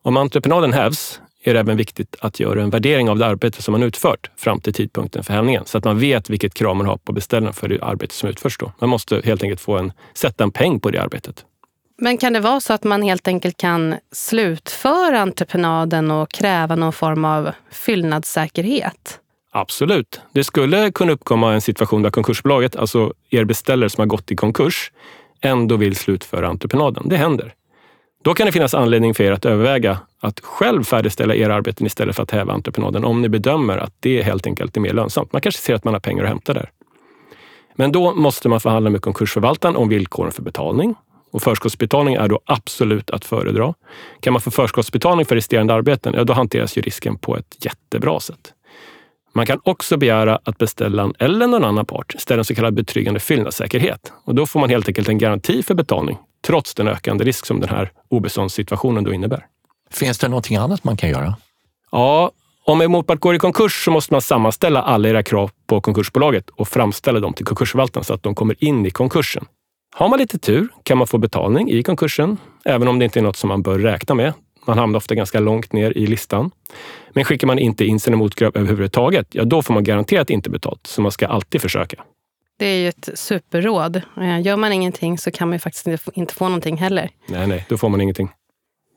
Om 0.02 0.16
entreprenaden 0.16 0.73
hävs 0.73 1.20
är 1.44 1.54
det 1.54 1.61
även 1.61 1.76
viktigt 1.76 2.16
att 2.20 2.40
göra 2.40 2.62
en 2.62 2.70
värdering 2.70 3.11
av 3.11 3.18
det 3.18 3.26
arbete 3.26 3.62
som 3.62 3.73
man 3.73 3.82
utfört 3.82 4.30
fram 4.37 4.61
till 4.61 4.73
tidpunkten 4.73 5.25
för 5.25 5.32
hävningen 5.32 5.62
så 5.66 5.78
att 5.78 5.85
man 5.85 5.99
vet 5.99 6.30
vilket 6.30 6.54
krav 6.54 6.76
man 6.76 6.87
har 6.87 6.97
på 6.97 7.12
beställaren 7.12 7.54
för 7.54 7.68
det 7.68 7.82
arbete 7.82 8.14
som 8.14 8.28
utförs. 8.28 8.58
Då. 8.58 8.73
Man 8.78 8.90
måste 8.90 9.23
helt 9.25 9.42
enkelt 9.42 9.61
få 9.61 9.78
en, 9.78 9.92
sätta 10.14 10.44
en 10.44 10.50
peng 10.50 10.80
på 10.80 10.90
det 10.90 11.02
arbetet. 11.02 11.44
Men 12.00 12.19
kan 12.19 12.33
det 12.33 12.40
vara 12.40 12.61
så 12.61 12.73
att 12.73 12.85
man 12.85 13.02
helt 13.02 13.28
enkelt 13.28 13.57
kan 13.57 13.95
slutföra 14.12 15.21
entreprenaden 15.21 16.11
och 16.11 16.31
kräva 16.31 16.76
någon 16.76 16.93
form 16.93 17.25
av 17.25 17.50
fyllnadssäkerhet? 17.71 19.21
Absolut. 19.52 20.21
Det 20.33 20.45
skulle 20.45 20.90
kunna 20.90 21.12
uppkomma 21.12 21.55
en 21.55 21.61
situation 21.61 22.02
där 22.02 22.11
konkursbolaget, 22.11 22.76
alltså 22.76 23.12
er 23.31 23.45
beställare 23.45 23.90
som 23.90 24.02
har 24.02 24.07
gått 24.07 24.33
i 24.33 24.37
konkurs, 24.37 24.93
ändå 25.40 25.76
vill 25.76 25.97
slutföra 25.97 26.49
entreprenaden. 26.49 27.09
Det 27.09 27.17
händer. 27.17 27.55
Då 28.25 28.35
kan 28.35 28.47
det 28.47 28.52
finnas 28.52 28.75
anledning 28.75 29.14
för 29.14 29.25
er 29.25 29.33
att 29.33 29.45
överväga 29.45 29.99
att 30.21 30.40
själv 30.40 30.85
färdigställa 30.85 31.35
era 31.35 31.55
arbeten 31.55 31.87
istället 31.87 32.17
för 32.17 32.23
att 32.23 32.31
häva 32.31 32.52
entreprenaden 32.52 33.05
om 33.05 33.23
ni 33.23 33.28
bedömer 33.28 33.78
att 33.78 33.95
det 34.00 34.23
helt 34.23 34.47
enkelt 34.47 34.76
är 34.76 34.81
mer 34.81 34.93
lönsamt. 34.93 35.33
Man 35.33 35.43
kanske 35.43 35.62
ser 35.62 35.75
att 35.75 35.85
man 35.85 35.95
har 35.95 36.00
pengar 36.00 36.23
att 36.23 36.28
hämta 36.28 36.55
där. 36.55 36.71
Men 37.75 37.93
då 37.93 38.14
måste 38.14 38.49
man 38.49 38.61
förhandla 38.61 38.90
med 38.90 39.02
konkursförvaltaren 39.02 39.76
om 39.76 39.88
villkoren 39.88 40.33
för 40.33 40.43
betalning 40.43 40.95
och 41.30 41.42
förskottsbetalning 41.42 42.14
är 42.14 42.28
då 42.28 42.40
absolut 42.44 43.11
att 43.11 43.25
föredra. 43.25 43.75
Kan 44.20 44.32
man 44.32 44.42
få 44.42 44.50
förskottsbetalning 44.50 45.26
för 45.26 45.35
resterande 45.35 45.75
arbeten, 45.75 46.14
ja, 46.16 46.25
då 46.25 46.32
hanteras 46.32 46.78
ju 46.78 46.82
risken 46.82 47.18
på 47.18 47.37
ett 47.37 47.64
jättebra 47.64 48.20
sätt. 48.20 48.52
Man 49.32 49.47
kan 49.47 49.61
också 49.64 49.97
begära 49.97 50.38
att 50.44 50.58
beställaren 50.58 51.12
eller 51.18 51.47
någon 51.47 51.64
annan 51.64 51.87
part 51.87 52.14
ställer 52.18 52.38
en 52.38 52.44
så 52.44 52.54
kallad 52.54 52.75
betryggande 52.75 53.20
fyllnadssäkerhet. 53.20 54.12
Och 54.25 54.35
då 54.35 54.47
får 54.47 54.61
man 54.61 54.70
helt 54.70 54.88
enkelt 54.88 55.08
en 55.08 55.18
garanti 55.18 55.62
för 55.62 55.75
betalning, 55.75 56.18
trots 56.47 56.75
den 56.75 56.88
ökande 56.88 57.25
risk 57.25 57.47
som 57.47 57.61
den 57.61 57.68
här 57.68 57.92
obeståndssituationen 58.08 59.04
då 59.04 59.12
innebär. 59.12 59.47
Finns 59.90 60.18
det 60.18 60.28
någonting 60.28 60.56
annat 60.56 60.85
man 60.85 60.97
kan 60.97 61.11
göra? 61.11 61.37
Ja, 61.90 62.30
Om 62.64 62.80
en 62.80 62.90
motpart 62.90 63.20
går 63.20 63.35
i 63.35 63.38
konkurs 63.38 63.85
så 63.85 63.90
måste 63.90 64.14
man 64.14 64.23
sammanställa 64.23 64.82
alla 64.82 65.08
era 65.08 65.23
krav 65.23 65.50
på 65.66 65.80
konkursbolaget 65.80 66.50
och 66.50 66.68
framställa 66.68 67.20
dem 67.20 67.32
till 67.32 67.47
konkursförvaltaren 67.47 68.04
så 68.04 68.14
att 68.14 68.23
de 68.23 68.35
kommer 68.35 68.64
in 68.64 68.87
i 68.87 68.90
konkursen. 68.90 69.44
Har 69.97 70.09
man 70.09 70.18
lite 70.18 70.38
tur 70.38 70.68
kan 70.83 70.99
man 70.99 71.07
få 71.07 71.18
betalning 71.18 71.71
i 71.71 71.83
konkursen, 71.83 72.37
även 72.64 72.88
om 72.88 72.99
det 72.99 73.04
inte 73.04 73.18
är 73.21 73.23
något 73.23 73.37
som 73.37 73.49
man 73.49 73.62
bör 73.62 73.78
räkna 73.78 74.14
med. 74.14 74.33
Man 74.66 74.78
hamnar 74.78 74.97
ofta 74.97 75.14
ganska 75.14 75.40
långt 75.40 75.73
ner 75.73 75.99
i 75.99 76.07
listan. 76.07 76.50
Men 77.11 77.25
skickar 77.25 77.47
man 77.47 77.59
inte 77.59 77.85
in 77.85 78.00
sina 78.00 78.16
motkrav 78.16 78.52
överhuvudtaget, 78.57 79.26
ja 79.30 79.45
då 79.45 79.62
får 79.62 79.75
man 79.75 79.85
garanterat 79.85 80.30
inte 80.30 80.50
betalt. 80.50 80.87
Så 80.87 81.02
man 81.02 81.12
ska 81.12 81.26
alltid 81.26 81.61
försöka. 81.62 81.97
Det 82.59 82.66
är 82.66 82.76
ju 82.78 82.88
ett 82.88 83.09
superråd. 83.14 83.97
Eh, 84.21 84.40
Gör 84.40 84.57
man 84.57 84.73
ingenting 84.73 85.18
så 85.18 85.30
kan 85.30 85.49
man 85.49 85.54
ju 85.54 85.59
faktiskt 85.59 85.87
inte 86.14 86.35
få- 86.35 86.45
någonting 86.49 86.76
heller. 86.76 87.11
Nej, 87.28 87.47
nej, 87.47 87.66
då 87.68 87.76
får 87.78 87.88
man 87.88 88.00
ingenting. 88.00 88.28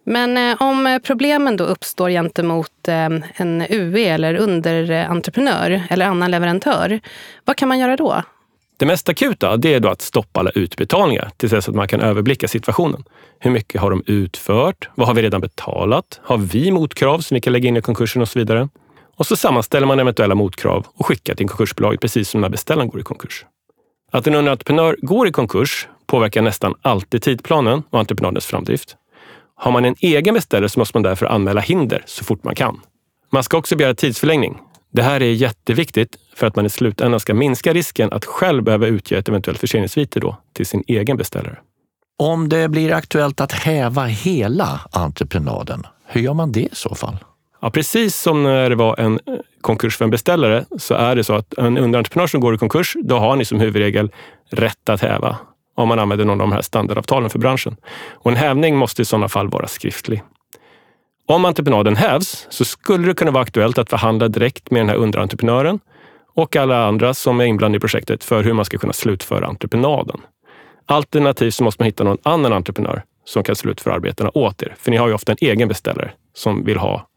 Men 0.05 0.37
eh, 0.37 0.61
om 0.61 0.87
eh, 0.87 0.99
problemen 0.99 1.57
då 1.57 1.63
uppstår 1.63 2.09
gentemot 2.09 2.87
en 2.87 3.65
UE 3.69 4.05
eller 4.09 4.35
underentreprenör 4.35 5.81
eller 5.89 6.05
annan 6.05 6.31
leverantör, 6.31 6.99
vad 7.45 7.55
kan 7.57 7.67
man 7.67 7.79
göra 7.79 7.95
då? 7.95 8.23
Det 8.81 8.85
mest 8.85 9.09
akuta 9.09 9.57
det 9.57 9.73
är 9.73 9.79
då 9.79 9.89
att 9.89 10.01
stoppa 10.01 10.39
alla 10.39 10.49
utbetalningar 10.49 11.31
till 11.37 11.49
dess 11.49 11.69
att 11.69 11.75
man 11.75 11.87
kan 11.87 12.01
överblicka 12.01 12.47
situationen. 12.47 13.03
Hur 13.39 13.51
mycket 13.51 13.81
har 13.81 13.89
de 13.89 14.03
utfört? 14.05 14.89
Vad 14.95 15.07
har 15.07 15.13
vi 15.13 15.21
redan 15.21 15.41
betalat? 15.41 16.19
Har 16.23 16.37
vi 16.37 16.71
motkrav 16.71 17.19
som 17.19 17.35
vi 17.35 17.41
kan 17.41 17.53
lägga 17.53 17.69
in 17.69 17.77
i 17.77 17.81
konkursen 17.81 18.21
och 18.21 18.29
så 18.29 18.39
vidare? 18.39 18.69
Och 19.17 19.27
så 19.27 19.35
sammanställer 19.35 19.87
man 19.87 19.99
eventuella 19.99 20.35
motkrav 20.35 20.85
och 20.93 21.05
skickar 21.05 21.35
till 21.35 21.47
konkursbolaget 21.47 22.01
precis 22.01 22.29
som 22.29 22.41
när 22.41 22.49
beställaren 22.49 22.89
går 22.89 22.99
i 22.99 23.03
konkurs. 23.03 23.45
Att 24.11 24.27
en 24.27 24.35
underentreprenör 24.35 24.95
går 25.01 25.27
i 25.27 25.31
konkurs 25.31 25.87
påverkar 26.07 26.41
nästan 26.41 26.75
alltid 26.81 27.21
tidplanen 27.21 27.83
och 27.89 27.99
entreprenadens 27.99 28.45
framdrift. 28.45 28.95
Har 29.55 29.71
man 29.71 29.85
en 29.85 29.95
egen 29.99 30.33
beställare 30.33 30.69
så 30.69 30.79
måste 30.79 30.97
man 30.97 31.03
därför 31.03 31.25
anmäla 31.25 31.61
hinder 31.61 32.03
så 32.05 32.23
fort 32.23 32.43
man 32.43 32.55
kan. 32.55 32.79
Man 33.31 33.43
ska 33.43 33.57
också 33.57 33.75
begära 33.75 33.93
tidsförlängning. 33.93 34.59
Det 34.91 35.01
här 35.01 35.21
är 35.21 35.31
jätteviktigt 35.31 36.15
för 36.35 36.47
att 36.47 36.55
man 36.55 36.65
i 36.65 36.69
slutändan 36.69 37.19
ska 37.19 37.33
minska 37.33 37.73
risken 37.73 38.13
att 38.13 38.25
själv 38.25 38.63
behöva 38.63 38.87
utge 38.87 39.17
ett 39.17 39.29
eventuellt 39.29 39.59
förseningsvite 39.59 40.19
då 40.19 40.37
till 40.53 40.65
sin 40.65 40.83
egen 40.87 41.17
beställare. 41.17 41.57
Om 42.17 42.49
det 42.49 42.69
blir 42.69 42.93
aktuellt 42.93 43.41
att 43.41 43.51
häva 43.51 44.05
hela 44.05 44.79
entreprenaden, 44.91 45.87
hur 46.05 46.21
gör 46.21 46.33
man 46.33 46.51
det 46.51 46.61
i 46.61 46.69
så 46.71 46.95
fall? 46.95 47.17
Ja, 47.61 47.69
precis 47.69 48.15
som 48.15 48.43
när 48.43 48.69
det 48.69 48.75
var 48.75 48.99
en 48.99 49.19
eh, 49.25 49.33
konkurs 49.61 49.97
för 49.97 50.05
en 50.05 50.11
beställare 50.11 50.65
så 50.77 50.93
är 50.93 51.15
det 51.15 51.23
så 51.23 51.33
att 51.33 51.53
en 51.53 51.77
underentreprenör 51.77 52.27
som 52.27 52.41
går 52.41 52.55
i 52.55 52.57
konkurs, 52.57 52.95
då 53.03 53.17
har 53.17 53.35
ni 53.35 53.45
som 53.45 53.59
huvudregel 53.59 54.11
rätt 54.49 54.89
att 54.89 55.01
häva 55.01 55.37
om 55.75 55.87
man 55.87 55.99
använder 55.99 56.25
någon 56.25 56.41
av 56.41 56.47
de 56.47 56.53
här 56.53 56.61
standardavtalen 56.61 57.29
för 57.29 57.39
branschen. 57.39 57.75
Och 58.11 58.31
en 58.31 58.37
hävning 58.37 58.77
måste 58.77 59.01
i 59.01 59.05
sådana 59.05 59.29
fall 59.29 59.49
vara 59.49 59.67
skriftlig. 59.67 60.23
Om 61.31 61.45
entreprenaden 61.45 61.95
hävs 61.95 62.47
så 62.49 62.65
skulle 62.65 63.07
det 63.07 63.13
kunna 63.13 63.31
vara 63.31 63.43
aktuellt 63.43 63.77
att 63.77 63.89
förhandla 63.89 64.27
direkt 64.27 64.71
med 64.71 64.81
den 64.81 64.89
här 64.89 64.95
underentreprenören 64.95 65.79
och 66.35 66.55
alla 66.55 66.85
andra 66.85 67.13
som 67.13 67.39
är 67.39 67.45
inblandade 67.45 67.77
i 67.77 67.79
projektet 67.79 68.23
för 68.23 68.43
hur 68.43 68.53
man 68.53 68.65
ska 68.65 68.77
kunna 68.77 68.93
slutföra 68.93 69.47
entreprenaden. 69.47 70.21
Alternativt 70.85 71.53
så 71.53 71.63
måste 71.63 71.81
man 71.81 71.85
hitta 71.85 72.03
någon 72.03 72.17
annan 72.23 72.53
entreprenör 72.53 73.03
som 73.25 73.43
kan 73.43 73.55
slutföra 73.55 73.93
arbetena 73.93 74.31
åt 74.33 74.63
er. 74.63 74.75
För 74.77 74.91
ni 74.91 74.97
har 74.97 75.07
ju 75.07 75.13
ofta 75.13 75.31
en 75.31 75.37
egen 75.41 75.67
beställare 75.67 76.11
som 76.33 76.65
vill 76.65 76.77
ha 76.77 77.07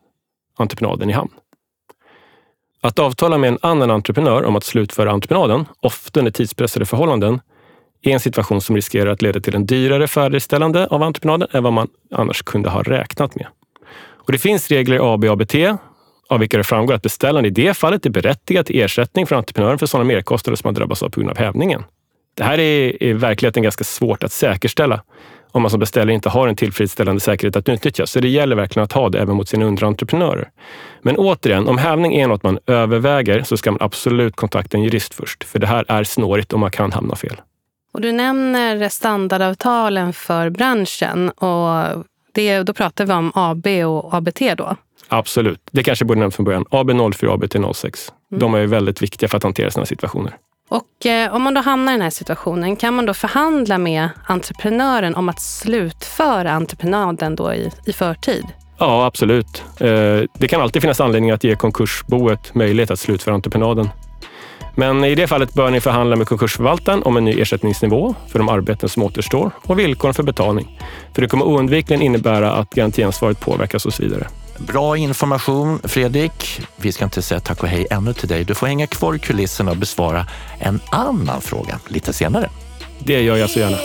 entreprenaden 0.59 1.11
i 1.11 1.13
hamn. 1.13 1.31
Att 2.81 2.99
avtala 2.99 3.39
med 3.39 3.49
en 3.49 3.59
annan 3.63 3.91
entreprenör 3.91 4.45
om 4.45 4.57
att 4.57 4.65
slutföra 4.65 5.11
entreprenaden, 5.11 5.65
ofta 5.81 6.21
under 6.21 6.33
tidspressade 6.33 6.87
förhållanden, 6.87 7.41
är 8.03 8.11
en 8.11 8.21
situation 8.21 8.61
som 8.61 8.77
riskerar 8.77 9.11
att 9.11 9.23
leda 9.23 9.41
till 9.41 9.55
en 9.55 9.67
dyrare 9.67 10.09
färdigställande 10.09 10.87
av 10.87 11.03
entreprenaden 11.03 11.49
än 11.53 11.63
vad 11.63 11.73
man 11.73 11.89
annars 12.11 12.43
kunde 12.43 12.71
ha 12.71 12.83
räknat 12.83 13.35
med. 13.35 13.47
Och 14.27 14.33
det 14.33 14.39
finns 14.39 14.69
regler 14.69 14.97
i 14.97 14.99
AB 14.99 15.25
och 15.25 15.33
ABT 15.33 15.55
av 16.29 16.41
vilka 16.41 16.57
det 16.57 16.65
framgår 16.65 16.95
att 16.95 17.03
beställaren 17.03 17.47
i 17.47 17.51
det 17.51 17.75
fallet 17.75 18.07
är 18.07 18.11
berättigad 18.11 18.67
till 18.67 18.81
ersättning 18.81 19.27
från 19.27 19.39
entreprenören 19.39 19.79
för 19.79 19.87
sådana 19.87 20.07
merkostnader 20.07 20.57
som 20.57 20.69
man 20.69 20.75
drabbas 20.75 21.03
av 21.03 21.09
på 21.09 21.21
grund 21.21 21.31
av 21.31 21.39
hävningen. 21.39 21.83
Det 22.37 22.45
här 22.45 22.59
är 22.59 23.03
i 23.03 23.13
verkligheten 23.13 23.63
ganska 23.63 23.85
svårt 23.85 24.25
att 24.25 24.33
säkerställa 24.33 25.03
om 25.55 25.63
man 25.63 25.71
som 25.71 25.81
beställare 25.81 26.15
inte 26.15 26.29
har 26.29 26.49
en 26.49 26.57
tillfredsställande 26.57 27.21
säkerhet 27.21 27.57
att 27.57 27.69
utnyttja. 27.69 28.07
Så 28.07 28.21
det 28.21 28.29
gäller 28.29 28.57
verkligen 28.57 28.85
att 28.85 28.93
ha 28.93 29.09
det 29.09 29.19
även 29.19 29.37
mot 29.37 29.49
sina 29.49 29.65
underentreprenörer. 29.65 30.49
Men 31.03 31.17
återigen, 31.17 31.69
om 31.69 31.79
hävning 31.79 32.15
är 32.15 32.29
något 32.29 32.43
man 32.43 32.59
överväger 32.67 33.43
så 33.43 33.57
ska 33.57 33.71
man 33.71 33.83
absolut 33.83 34.37
kontakta 34.37 34.77
en 34.77 34.83
jurist 34.83 35.15
först. 35.15 35.45
För 35.45 35.59
det 35.59 35.67
här 35.67 35.85
är 35.89 36.05
snårigt 36.05 36.53
och 36.53 36.59
man 36.59 36.71
kan 36.71 36.93
hamna 36.93 37.17
fel. 37.17 37.37
Och 37.93 38.01
du 38.01 38.13
nämner 38.13 38.89
standardavtalen 38.89 40.13
för 40.13 40.51
branschen. 40.51 41.31
Och 41.31 42.05
det, 42.35 42.63
då 42.63 42.73
pratar 42.73 43.07
vi 43.07 43.13
om 43.13 43.33
AB 43.35 43.67
och 43.67 44.15
ABT 44.15 44.41
då. 44.57 44.77
Absolut. 45.09 45.61
Det 45.73 45.83
kanske 45.83 46.05
borde 46.05 46.21
nämnt 46.21 46.35
från 46.35 46.45
början. 46.45 46.65
AB04 46.65 47.27
och 47.27 47.43
ABT06. 47.43 48.13
De 48.31 48.55
är 48.55 48.59
ju 48.59 48.67
väldigt 48.67 49.03
viktiga 49.03 49.29
för 49.29 49.37
att 49.37 49.43
hantera 49.43 49.71
sådana 49.71 49.87
situationer. 49.87 50.37
Och 50.69 51.07
eh, 51.07 51.35
om 51.35 51.43
man 51.43 51.55
då 51.55 51.61
hamnar 51.61 51.93
i 51.93 51.95
den 51.95 52.03
här 52.03 52.11
situationen, 52.11 52.77
kan 52.77 52.95
man 52.95 53.07
då 53.07 53.15
förhandla 53.15 53.79
med 53.79 54.09
entreprenören 54.27 55.15
om 55.15 55.29
att 55.29 55.41
slutföra 55.41 56.53
entreprenaden 56.53 57.37
då 57.37 57.55
i, 57.55 57.71
i 57.87 57.93
förtid? 57.93 58.45
Ja, 58.79 59.07
absolut. 59.07 59.63
Eh, 59.81 59.89
Det 60.39 60.49
kan 60.49 60.61
alltid 60.61 60.83
finnas 60.83 61.01
anledning 61.01 61.31
att 61.31 61.45
ge 61.45 61.57
konkursboet 61.57 62.55
möjlighet 62.55 62.91
att 62.91 62.99
slutföra 62.99 63.35
entreprenaden. 63.35 63.89
Men 64.75 65.05
i 65.05 65.15
det 65.15 65.27
fallet 65.27 65.55
bör 65.55 65.71
ni 65.71 65.81
förhandla 65.81 66.17
med 66.17 66.29
konkursförvaltaren 66.29 67.03
om 67.03 67.17
en 67.17 67.25
ny 67.25 67.41
ersättningsnivå 67.41 68.15
för 68.29 68.39
de 68.39 68.49
arbeten 68.49 68.89
som 68.89 69.03
återstår 69.03 69.51
och 69.63 69.79
villkoren 69.79 70.15
för 70.15 70.23
betalning. 70.23 70.81
För 71.15 71.23
det 71.23 71.29
kommer 71.29 71.45
oundvikligen 71.45 72.03
innebära 72.03 72.53
att 72.53 72.71
garantiansvaret 72.71 73.41
påverkas 73.41 73.87
och 73.87 73.95
så 73.95 74.03
vidare. 74.03 74.27
Bra 74.59 74.97
information, 74.97 75.81
Fredrik. 75.85 76.61
Vi 76.77 76.93
ska 76.93 77.05
inte 77.05 77.23
säga 77.23 77.41
tack 77.41 77.63
och 77.63 77.69
hej 77.69 77.87
ännu 77.91 78.13
till 78.13 78.29
dig. 78.29 78.45
Du 78.45 78.55
får 78.55 78.67
hänga 78.67 78.87
kvar 78.87 79.15
i 79.15 79.19
kulisserna 79.19 79.71
och 79.71 79.77
besvara 79.77 80.27
en 80.59 80.81
annan 80.91 81.41
fråga 81.41 81.81
lite 81.89 82.13
senare. 82.13 82.51
Det 82.99 83.23
gör 83.23 83.37
jag 83.37 83.51
så 83.51 83.59
gärna. 83.59 83.77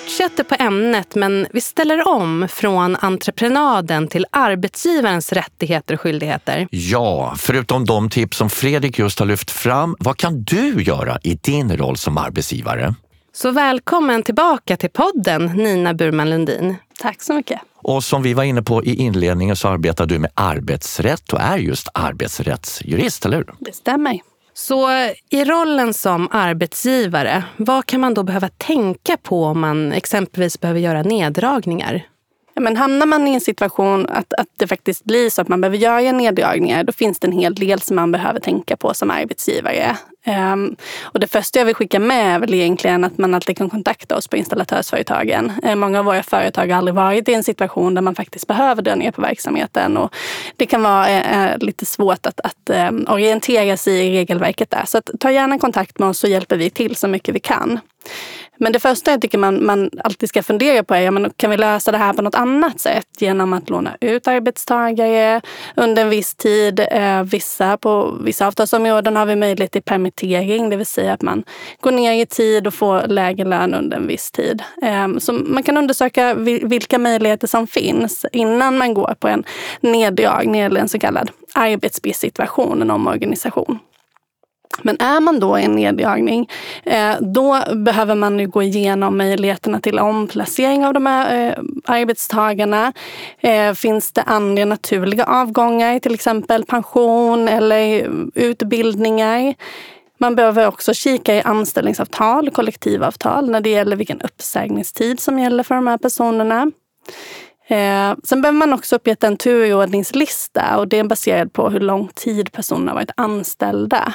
Fortsätter 0.00 0.44
på 0.44 0.54
ämnet, 0.58 1.14
men 1.14 1.46
vi 1.52 1.60
ställer 1.60 2.08
om 2.08 2.48
från 2.50 2.96
entreprenaden 2.96 4.08
till 4.08 4.26
arbetsgivarens 4.30 5.32
rättigheter 5.32 5.94
och 5.94 6.00
skyldigheter. 6.00 6.68
Ja, 6.70 7.34
förutom 7.38 7.84
de 7.84 8.10
tips 8.10 8.36
som 8.36 8.50
Fredrik 8.50 8.98
just 8.98 9.18
har 9.18 9.26
lyft 9.26 9.50
fram, 9.50 9.96
vad 9.98 10.16
kan 10.16 10.42
du 10.42 10.82
göra 10.82 11.18
i 11.22 11.34
din 11.34 11.76
roll 11.76 11.96
som 11.96 12.18
arbetsgivare? 12.18 12.94
Så 13.32 13.50
välkommen 13.50 14.22
tillbaka 14.22 14.76
till 14.76 14.90
podden, 14.90 15.46
Nina 15.46 15.94
Burman 15.94 16.30
Lundin. 16.30 16.76
Tack 16.98 17.22
så 17.22 17.34
mycket. 17.34 17.60
Och 17.76 18.04
som 18.04 18.22
vi 18.22 18.34
var 18.34 18.44
inne 18.44 18.62
på 18.62 18.84
i 18.84 18.94
inledningen 18.94 19.56
så 19.56 19.68
arbetar 19.68 20.06
du 20.06 20.18
med 20.18 20.30
arbetsrätt 20.34 21.32
och 21.32 21.40
är 21.40 21.58
just 21.58 21.88
arbetsrättsjurist, 21.94 23.26
eller 23.26 23.36
hur? 23.36 23.54
Det 23.58 23.74
stämmer. 23.74 24.20
Så 24.58 24.90
i 25.30 25.44
rollen 25.44 25.94
som 25.94 26.28
arbetsgivare, 26.30 27.44
vad 27.56 27.86
kan 27.86 28.00
man 28.00 28.14
då 28.14 28.22
behöva 28.22 28.48
tänka 28.48 29.16
på 29.16 29.44
om 29.44 29.60
man 29.60 29.92
exempelvis 29.92 30.60
behöver 30.60 30.80
göra 30.80 31.02
neddragningar? 31.02 32.06
Ja, 32.54 32.60
men 32.60 32.76
hamnar 32.76 33.06
man 33.06 33.28
i 33.28 33.34
en 33.34 33.40
situation 33.40 34.06
att, 34.08 34.32
att 34.32 34.48
det 34.56 34.66
faktiskt 34.66 35.04
blir 35.04 35.30
så 35.30 35.42
att 35.42 35.48
man 35.48 35.60
behöver 35.60 35.78
göra 35.78 36.12
neddragningar, 36.12 36.84
då 36.84 36.92
finns 36.92 37.18
det 37.18 37.26
en 37.26 37.32
hel 37.32 37.54
del 37.54 37.80
som 37.80 37.96
man 37.96 38.12
behöver 38.12 38.40
tänka 38.40 38.76
på 38.76 38.94
som 38.94 39.10
arbetsgivare. 39.10 39.96
Um, 40.26 40.76
och 41.02 41.20
det 41.20 41.26
första 41.26 41.58
jag 41.58 41.66
vill 41.66 41.74
skicka 41.74 41.98
med 41.98 42.34
är 42.34 42.38
väl 42.38 42.54
egentligen 42.54 43.04
att 43.04 43.18
man 43.18 43.34
alltid 43.34 43.58
kan 43.58 43.70
kontakta 43.70 44.16
oss 44.16 44.28
på 44.28 44.36
installatörsföretagen. 44.36 45.52
Eh, 45.62 45.74
många 45.74 45.98
av 45.98 46.04
våra 46.04 46.22
företag 46.22 46.66
har 46.66 46.78
aldrig 46.78 46.94
varit 46.94 47.28
i 47.28 47.34
en 47.34 47.44
situation 47.44 47.94
där 47.94 48.02
man 48.02 48.14
faktiskt 48.14 48.46
behöver 48.46 48.82
dra 48.82 48.94
ner 48.94 49.10
på 49.10 49.22
verksamheten. 49.22 49.96
Och 49.96 50.14
det 50.56 50.66
kan 50.66 50.82
vara 50.82 51.08
uh, 51.08 51.58
lite 51.58 51.86
svårt 51.86 52.26
att, 52.26 52.40
att 52.40 52.90
um, 52.90 53.06
orientera 53.08 53.76
sig 53.76 54.06
i 54.06 54.10
regelverket 54.10 54.70
där. 54.70 54.84
Så 54.86 54.98
att, 54.98 55.10
ta 55.20 55.30
gärna 55.30 55.58
kontakt 55.58 55.98
med 55.98 56.08
oss 56.08 56.18
så 56.18 56.26
hjälper 56.26 56.56
vi 56.56 56.70
till 56.70 56.96
så 56.96 57.08
mycket 57.08 57.34
vi 57.34 57.40
kan. 57.40 57.80
Men 58.56 58.72
det 58.72 58.80
första 58.80 59.10
jag 59.10 59.20
tycker 59.20 59.38
man, 59.38 59.66
man 59.66 59.90
alltid 60.04 60.28
ska 60.28 60.42
fundera 60.42 60.82
på 60.82 60.94
är, 60.94 61.00
ja, 61.00 61.10
men 61.10 61.30
kan 61.36 61.50
vi 61.50 61.56
lösa 61.56 61.92
det 61.92 61.98
här 61.98 62.12
på 62.12 62.22
något 62.22 62.34
annat 62.34 62.80
sätt? 62.80 63.06
Genom 63.18 63.52
att 63.52 63.70
låna 63.70 63.96
ut 64.00 64.28
arbetstagare 64.28 65.40
under 65.74 66.02
en 66.02 66.08
viss 66.08 66.34
tid. 66.34 66.80
Eh, 66.90 67.22
vissa, 67.22 67.76
på 67.76 68.18
vissa 68.20 68.46
avtalsområden 68.46 69.16
har 69.16 69.26
vi 69.26 69.36
möjlighet 69.36 69.72
till 69.72 69.82
permittering, 69.82 70.70
det 70.70 70.76
vill 70.76 70.86
säga 70.86 71.12
att 71.12 71.22
man 71.22 71.44
går 71.80 71.90
ner 71.90 72.22
i 72.22 72.26
tid 72.26 72.66
och 72.66 72.74
får 72.74 73.02
lägre 73.06 73.44
lön 73.44 73.74
under 73.74 73.96
en 73.96 74.06
viss 74.06 74.30
tid. 74.30 74.62
Eh, 74.82 75.18
så 75.18 75.32
man 75.32 75.62
kan 75.62 75.76
undersöka 75.76 76.34
vilka 76.62 76.98
möjligheter 76.98 77.46
som 77.46 77.66
finns 77.66 78.26
innan 78.32 78.78
man 78.78 78.94
går 78.94 79.14
på 79.20 79.28
en 79.28 79.44
neddragning 79.80 80.60
eller 80.60 80.80
en 80.80 80.88
så 80.88 80.98
kallad 80.98 81.30
arbetsbristsituation, 81.54 82.82
en 82.82 82.90
omorganisation. 82.90 83.78
Men 84.82 85.00
är 85.00 85.20
man 85.20 85.40
då 85.40 85.58
i 85.58 85.64
en 85.64 85.72
neddragning, 85.72 86.48
eh, 86.84 87.14
då 87.20 87.62
behöver 87.74 88.14
man 88.14 88.38
ju 88.38 88.48
gå 88.48 88.62
igenom 88.62 89.18
möjligheterna 89.18 89.80
till 89.80 89.98
omplacering 89.98 90.86
av 90.86 90.94
de 90.94 91.06
här 91.06 91.48
eh, 91.48 91.62
arbetstagarna. 91.84 92.92
Eh, 93.40 93.72
finns 93.72 94.12
det 94.12 94.22
andra 94.22 94.64
naturliga 94.64 95.24
avgångar, 95.24 95.98
till 95.98 96.14
exempel 96.14 96.64
pension 96.64 97.48
eller 97.48 98.10
utbildningar? 98.34 99.54
Man 100.18 100.34
behöver 100.34 100.66
också 100.66 100.94
kika 100.94 101.34
i 101.34 101.42
anställningsavtal, 101.42 102.50
kollektivavtal, 102.50 103.50
när 103.50 103.60
det 103.60 103.70
gäller 103.70 103.96
vilken 103.96 104.20
uppsägningstid 104.20 105.20
som 105.20 105.38
gäller 105.38 105.62
för 105.62 105.74
de 105.74 105.86
här 105.86 105.98
personerna. 105.98 106.70
Eh, 107.68 108.16
sen 108.24 108.42
behöver 108.42 108.58
man 108.58 108.72
också 108.72 108.96
upprätta 108.96 109.26
en 109.26 109.36
turordningslista 109.36 110.78
och 110.78 110.88
det 110.88 110.98
är 110.98 111.04
baserat 111.04 111.52
på 111.52 111.70
hur 111.70 111.80
lång 111.80 112.08
tid 112.14 112.52
personerna 112.52 112.90
har 112.90 112.96
varit 112.96 113.10
anställda. 113.16 114.14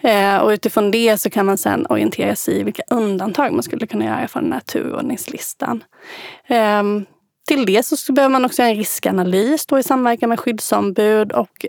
Eh, 0.00 0.36
och 0.36 0.48
utifrån 0.48 0.90
det 0.90 1.18
så 1.18 1.30
kan 1.30 1.46
man 1.46 1.58
sen 1.58 1.86
orientera 1.86 2.36
sig 2.36 2.60
i 2.60 2.62
vilka 2.62 2.82
undantag 2.90 3.52
man 3.52 3.62
skulle 3.62 3.86
kunna 3.86 4.04
göra 4.04 4.28
från 4.28 4.42
den 4.42 4.52
här 4.52 4.60
turordningslistan. 4.60 5.84
Eh, 6.46 6.82
till 7.48 7.66
det 7.66 7.86
så 7.86 8.12
behöver 8.12 8.32
man 8.32 8.44
också 8.44 8.62
göra 8.62 8.70
en 8.70 8.76
riskanalys 8.76 9.66
då 9.66 9.78
i 9.78 9.82
samverkan 9.82 10.28
med 10.28 10.40
skyddsombud 10.40 11.32
och 11.32 11.66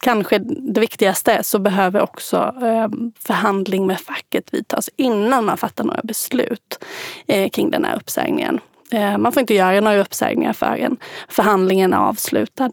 kanske 0.00 0.38
det 0.74 0.80
viktigaste 0.80 1.44
så 1.44 1.58
behöver 1.58 2.00
också 2.00 2.54
ehm, 2.62 3.12
förhandling 3.26 3.86
med 3.86 4.00
facket 4.00 4.54
vidtas 4.54 4.90
innan 4.96 5.44
man 5.44 5.56
fattar 5.56 5.84
några 5.84 6.00
beslut 6.04 6.84
eh, 7.26 7.50
kring 7.50 7.70
den 7.70 7.84
här 7.84 7.96
uppsägningen. 7.96 8.60
Eh, 8.92 9.18
man 9.18 9.32
får 9.32 9.40
inte 9.40 9.54
göra 9.54 9.80
några 9.80 10.00
uppsägningar 10.00 10.52
förrän 10.52 10.96
förhandlingen 11.28 11.92
är 11.92 11.98
avslutad. 11.98 12.70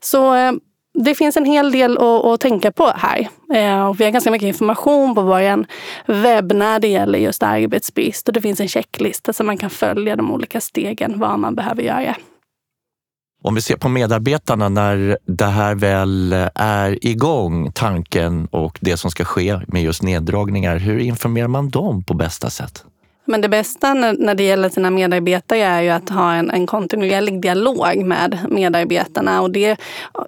Så 0.00 0.32
ehm, 0.32 0.60
det 1.04 1.14
finns 1.14 1.36
en 1.36 1.44
hel 1.44 1.72
del 1.72 1.98
att, 1.98 2.24
att 2.24 2.40
tänka 2.40 2.72
på 2.72 2.92
här. 2.96 3.28
Eh, 3.54 3.88
och 3.88 4.00
vi 4.00 4.04
har 4.04 4.10
ganska 4.10 4.30
mycket 4.30 4.46
information 4.46 5.14
på 5.14 5.22
vår 5.22 5.66
webb 6.22 6.52
när 6.52 6.80
det 6.80 6.88
gäller 6.88 7.18
just 7.18 7.42
arbetsbrist. 7.42 8.28
Och 8.28 8.34
det 8.34 8.40
finns 8.40 8.60
en 8.60 8.68
checklista 8.68 9.32
så 9.32 9.44
man 9.44 9.58
kan 9.58 9.70
följa 9.70 10.16
de 10.16 10.30
olika 10.30 10.60
stegen, 10.60 11.18
vad 11.18 11.38
man 11.38 11.54
behöver 11.54 11.82
göra. 11.82 12.16
Om 13.42 13.54
vi 13.54 13.62
ser 13.62 13.76
på 13.76 13.88
medarbetarna 13.88 14.68
när 14.68 15.18
det 15.26 15.44
här 15.44 15.74
väl 15.74 16.32
är 16.54 17.06
igång, 17.06 17.72
tanken 17.72 18.46
och 18.46 18.78
det 18.80 18.96
som 18.96 19.10
ska 19.10 19.24
ske 19.24 19.60
med 19.68 19.82
just 19.82 20.02
neddragningar, 20.02 20.76
hur 20.76 20.98
informerar 20.98 21.48
man 21.48 21.70
dem 21.70 22.04
på 22.04 22.14
bästa 22.14 22.50
sätt? 22.50 22.84
Men 23.26 23.40
det 23.40 23.48
bästa 23.48 23.94
när, 23.94 24.34
det 24.34 24.42
gäller 24.42 24.68
sina 24.68 24.90
medarbetare 24.90 25.58
är 25.58 25.82
ju 25.82 25.88
att 25.88 26.08
ha 26.08 26.32
en, 26.32 26.50
en 26.50 26.66
kontinuerlig 26.66 27.40
dialog 27.40 27.96
med 27.96 28.38
medarbetarna. 28.50 29.42
Och 29.42 29.50
det 29.50 29.76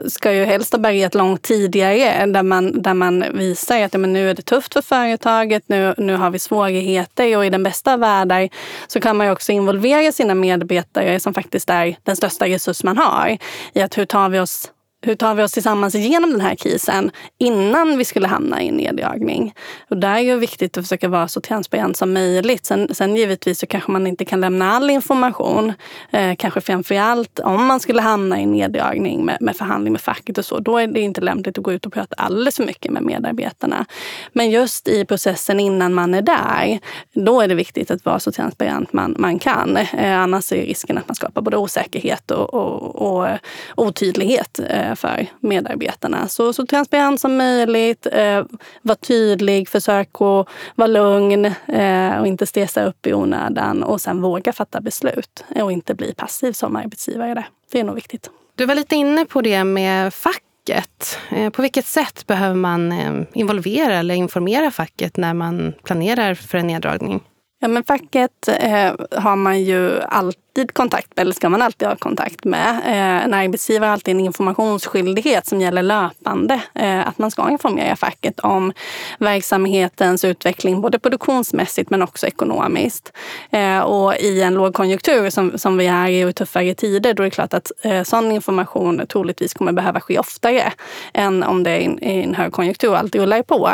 ska 0.09 0.33
ju 0.33 0.45
helst 0.45 0.73
ha 0.73 0.78
börjat 0.78 1.14
långt 1.14 1.43
tidigare 1.43 2.26
där 2.26 2.43
man, 2.43 2.83
där 2.83 2.95
man 2.95 3.25
visar 3.33 3.83
att 3.83 3.93
men 3.93 4.12
nu 4.12 4.31
är 4.31 4.35
det 4.35 4.43
tufft 4.43 4.73
för 4.73 4.83
företaget, 4.83 5.62
nu, 5.67 5.95
nu 5.99 6.17
har 6.17 6.31
vi 6.31 6.38
svårigheter 6.38 7.37
och 7.37 7.47
i 7.47 7.50
den 7.50 7.62
bästa 7.62 7.93
av 7.93 8.00
världar 8.00 8.49
så 8.87 9.00
kan 9.00 9.17
man 9.17 9.26
ju 9.26 9.33
också 9.33 9.52
involvera 9.52 10.12
sina 10.12 10.35
medarbetare 10.35 11.21
som 11.21 11.35
faktiskt 11.35 11.71
är 11.71 11.97
den 12.02 12.17
största 12.17 12.47
resurs 12.47 12.85
man 12.85 12.99
har 12.99 13.38
i 13.73 13.81
att 13.81 13.99
hur 13.99 14.05
tar 14.05 14.28
vi 14.28 14.38
oss 14.38 14.71
hur 15.00 15.14
tar 15.14 15.35
vi 15.35 15.43
oss 15.43 15.52
tillsammans 15.52 15.95
igenom 15.95 16.31
den 16.31 16.40
här 16.40 16.55
krisen 16.55 17.11
innan 17.38 17.99
vi 17.99 18.05
skulle 18.05 18.28
hamna 18.28 18.62
i 18.62 18.69
en 18.69 18.76
neddragning? 18.76 19.55
Och 19.90 19.97
där 19.97 20.17
är 20.17 20.35
det 20.35 20.37
viktigt 20.37 20.78
att 20.78 20.85
försöka 20.85 21.09
vara 21.09 21.28
så 21.28 21.40
transparent 21.40 21.97
som 21.97 22.12
möjligt. 22.12 22.67
Sen, 22.67 22.95
sen 22.95 23.17
givetvis 23.17 23.59
så 23.59 23.67
kanske 23.67 23.90
man 23.90 24.07
inte 24.07 24.25
kan 24.25 24.40
lämna 24.40 24.73
all 24.73 24.90
information. 24.90 25.73
Eh, 26.11 26.35
kanske 26.38 26.61
framför 26.61 26.95
allt 26.95 27.38
om 27.38 27.67
man 27.67 27.81
skulle 27.81 28.02
hamna 28.02 28.40
i 28.40 28.43
en 28.43 28.52
neddragning 28.52 29.25
med, 29.25 29.38
med 29.40 29.57
förhandling 29.57 29.93
med 29.93 30.00
facket 30.00 30.38
och 30.38 30.45
så. 30.45 30.59
Då 30.59 30.78
är 30.78 30.87
det 30.87 31.00
inte 31.00 31.21
lämpligt 31.21 31.59
att 31.59 31.64
gå 31.64 31.73
ut 31.73 31.87
och 31.87 31.93
prata 31.93 32.14
alldeles 32.19 32.57
för 32.57 32.64
mycket 32.64 32.93
med 32.93 33.02
medarbetarna. 33.02 33.87
Men 34.33 34.50
just 34.50 34.88
i 34.88 35.05
processen 35.05 35.61
innan 35.61 35.95
man 35.95 36.14
är 36.14 36.23
där, 36.23 36.78
då 37.12 37.40
är 37.40 37.49
det 37.49 37.55
viktigt 37.55 37.90
att 37.90 38.05
vara 38.05 38.19
så 38.19 38.33
transparent 38.33 38.93
man, 38.93 39.14
man 39.19 39.38
kan. 39.38 39.76
Eh, 39.76 40.21
annars 40.21 40.52
är 40.52 40.57
risken 40.57 40.99
att 40.99 41.09
man 41.09 41.14
skapar 41.14 41.43
både 41.43 41.57
osäkerhet 41.57 42.31
och, 42.31 42.55
och, 42.55 42.97
och 42.97 43.28
eh, 43.28 43.38
otydlighet 43.76 44.61
eh, 44.69 44.88
Eh, 44.88 44.95
för 44.95 45.26
medarbetarna. 45.40 46.28
Så, 46.28 46.52
så 46.52 46.66
transparent 46.66 47.21
som 47.21 47.37
möjligt, 47.37 48.07
eh, 48.12 48.45
var 48.83 48.95
tydlig, 48.95 49.68
försök 49.68 50.09
att 50.14 50.49
vara 50.75 50.87
lugn 50.87 51.45
eh, 51.66 52.21
och 52.21 52.26
inte 52.26 52.47
stressa 52.47 52.85
upp 52.85 53.07
i 53.07 53.14
onödan 53.14 53.83
och 53.83 54.00
sen 54.00 54.23
våga 54.23 54.52
fatta 54.52 54.80
beslut 54.80 55.45
och 55.62 55.73
inte 55.73 55.95
bli 55.95 56.14
passiv 56.14 56.52
som 56.52 56.76
arbetsgivare. 56.76 57.35
Där. 57.35 57.49
Det 57.73 57.80
är 57.80 57.85
nog 57.85 57.95
viktigt. 57.95 58.30
Du 58.54 58.66
var 58.66 58.75
lite 58.75 58.97
inne 58.97 59.25
på 59.25 59.41
det 59.41 59.65
med 59.65 60.15
facket. 60.15 61.19
Eh, 61.30 61.50
på 61.50 61.63
vilket 61.63 61.86
sätt 61.86 62.26
behöver 62.26 62.54
man 62.54 62.93
eh, 62.93 63.13
involvera 63.32 63.95
eller 63.95 64.15
informera 64.15 64.71
facket 64.71 65.17
när 65.17 65.34
man 65.34 65.75
planerar 65.82 66.34
för 66.34 66.58
en 66.58 66.67
neddragning? 66.67 67.23
Ja, 67.60 67.68
men 67.68 67.84
facket 67.84 68.49
eh, 68.49 68.92
har 69.10 69.36
man 69.36 69.62
ju 69.62 70.00
alltid 70.02 70.75
kontakt 70.75 71.16
med, 71.16 71.23
eller 71.23 71.32
ska 71.32 71.49
man 71.49 71.62
alltid 71.62 71.88
ha 71.88 71.97
kontakt 71.97 72.44
med. 72.44 72.68
Eh, 72.86 73.25
en 73.25 73.34
arbetsgivare 73.34 73.88
har 73.88 73.92
alltid 73.92 74.14
en 74.14 74.21
informationsskyldighet 74.21 75.47
som 75.47 75.60
gäller 75.60 75.82
löpande. 75.82 76.60
Eh, 76.75 77.08
att 77.08 77.18
man 77.18 77.30
ska 77.30 77.50
informera 77.50 77.97
facket 77.97 78.40
om 78.40 78.73
verksamhetens 79.18 80.25
utveckling, 80.25 80.80
både 80.80 80.99
produktionsmässigt 80.99 81.90
men 81.90 82.02
också 82.02 82.26
ekonomiskt. 82.26 83.12
Eh, 83.50 83.78
och 83.78 84.16
i 84.16 84.42
en 84.42 84.54
lågkonjunktur 84.54 85.30
som, 85.30 85.58
som 85.58 85.76
vi 85.76 85.86
är 85.86 86.08
i 86.08 86.25
och 86.25 86.30
i 86.30 86.32
tuffare 86.32 86.75
tider, 86.75 87.14
då 87.14 87.23
är 87.23 87.25
det 87.25 87.30
klart 87.30 87.54
att 87.54 87.73
eh, 87.82 88.02
sån 88.02 88.32
information 88.32 89.06
troligtvis 89.08 89.54
kommer 89.54 89.73
behöva 89.73 90.00
ske 90.00 90.18
oftare 90.18 90.73
än 91.14 91.42
om 91.42 91.62
det 91.62 91.71
är 91.71 91.80
i 91.80 92.23
en 92.23 92.34
högkonjunktur 92.34 92.90
och 92.90 92.99
allt 92.99 93.14
rullar 93.14 93.42
på. 93.42 93.68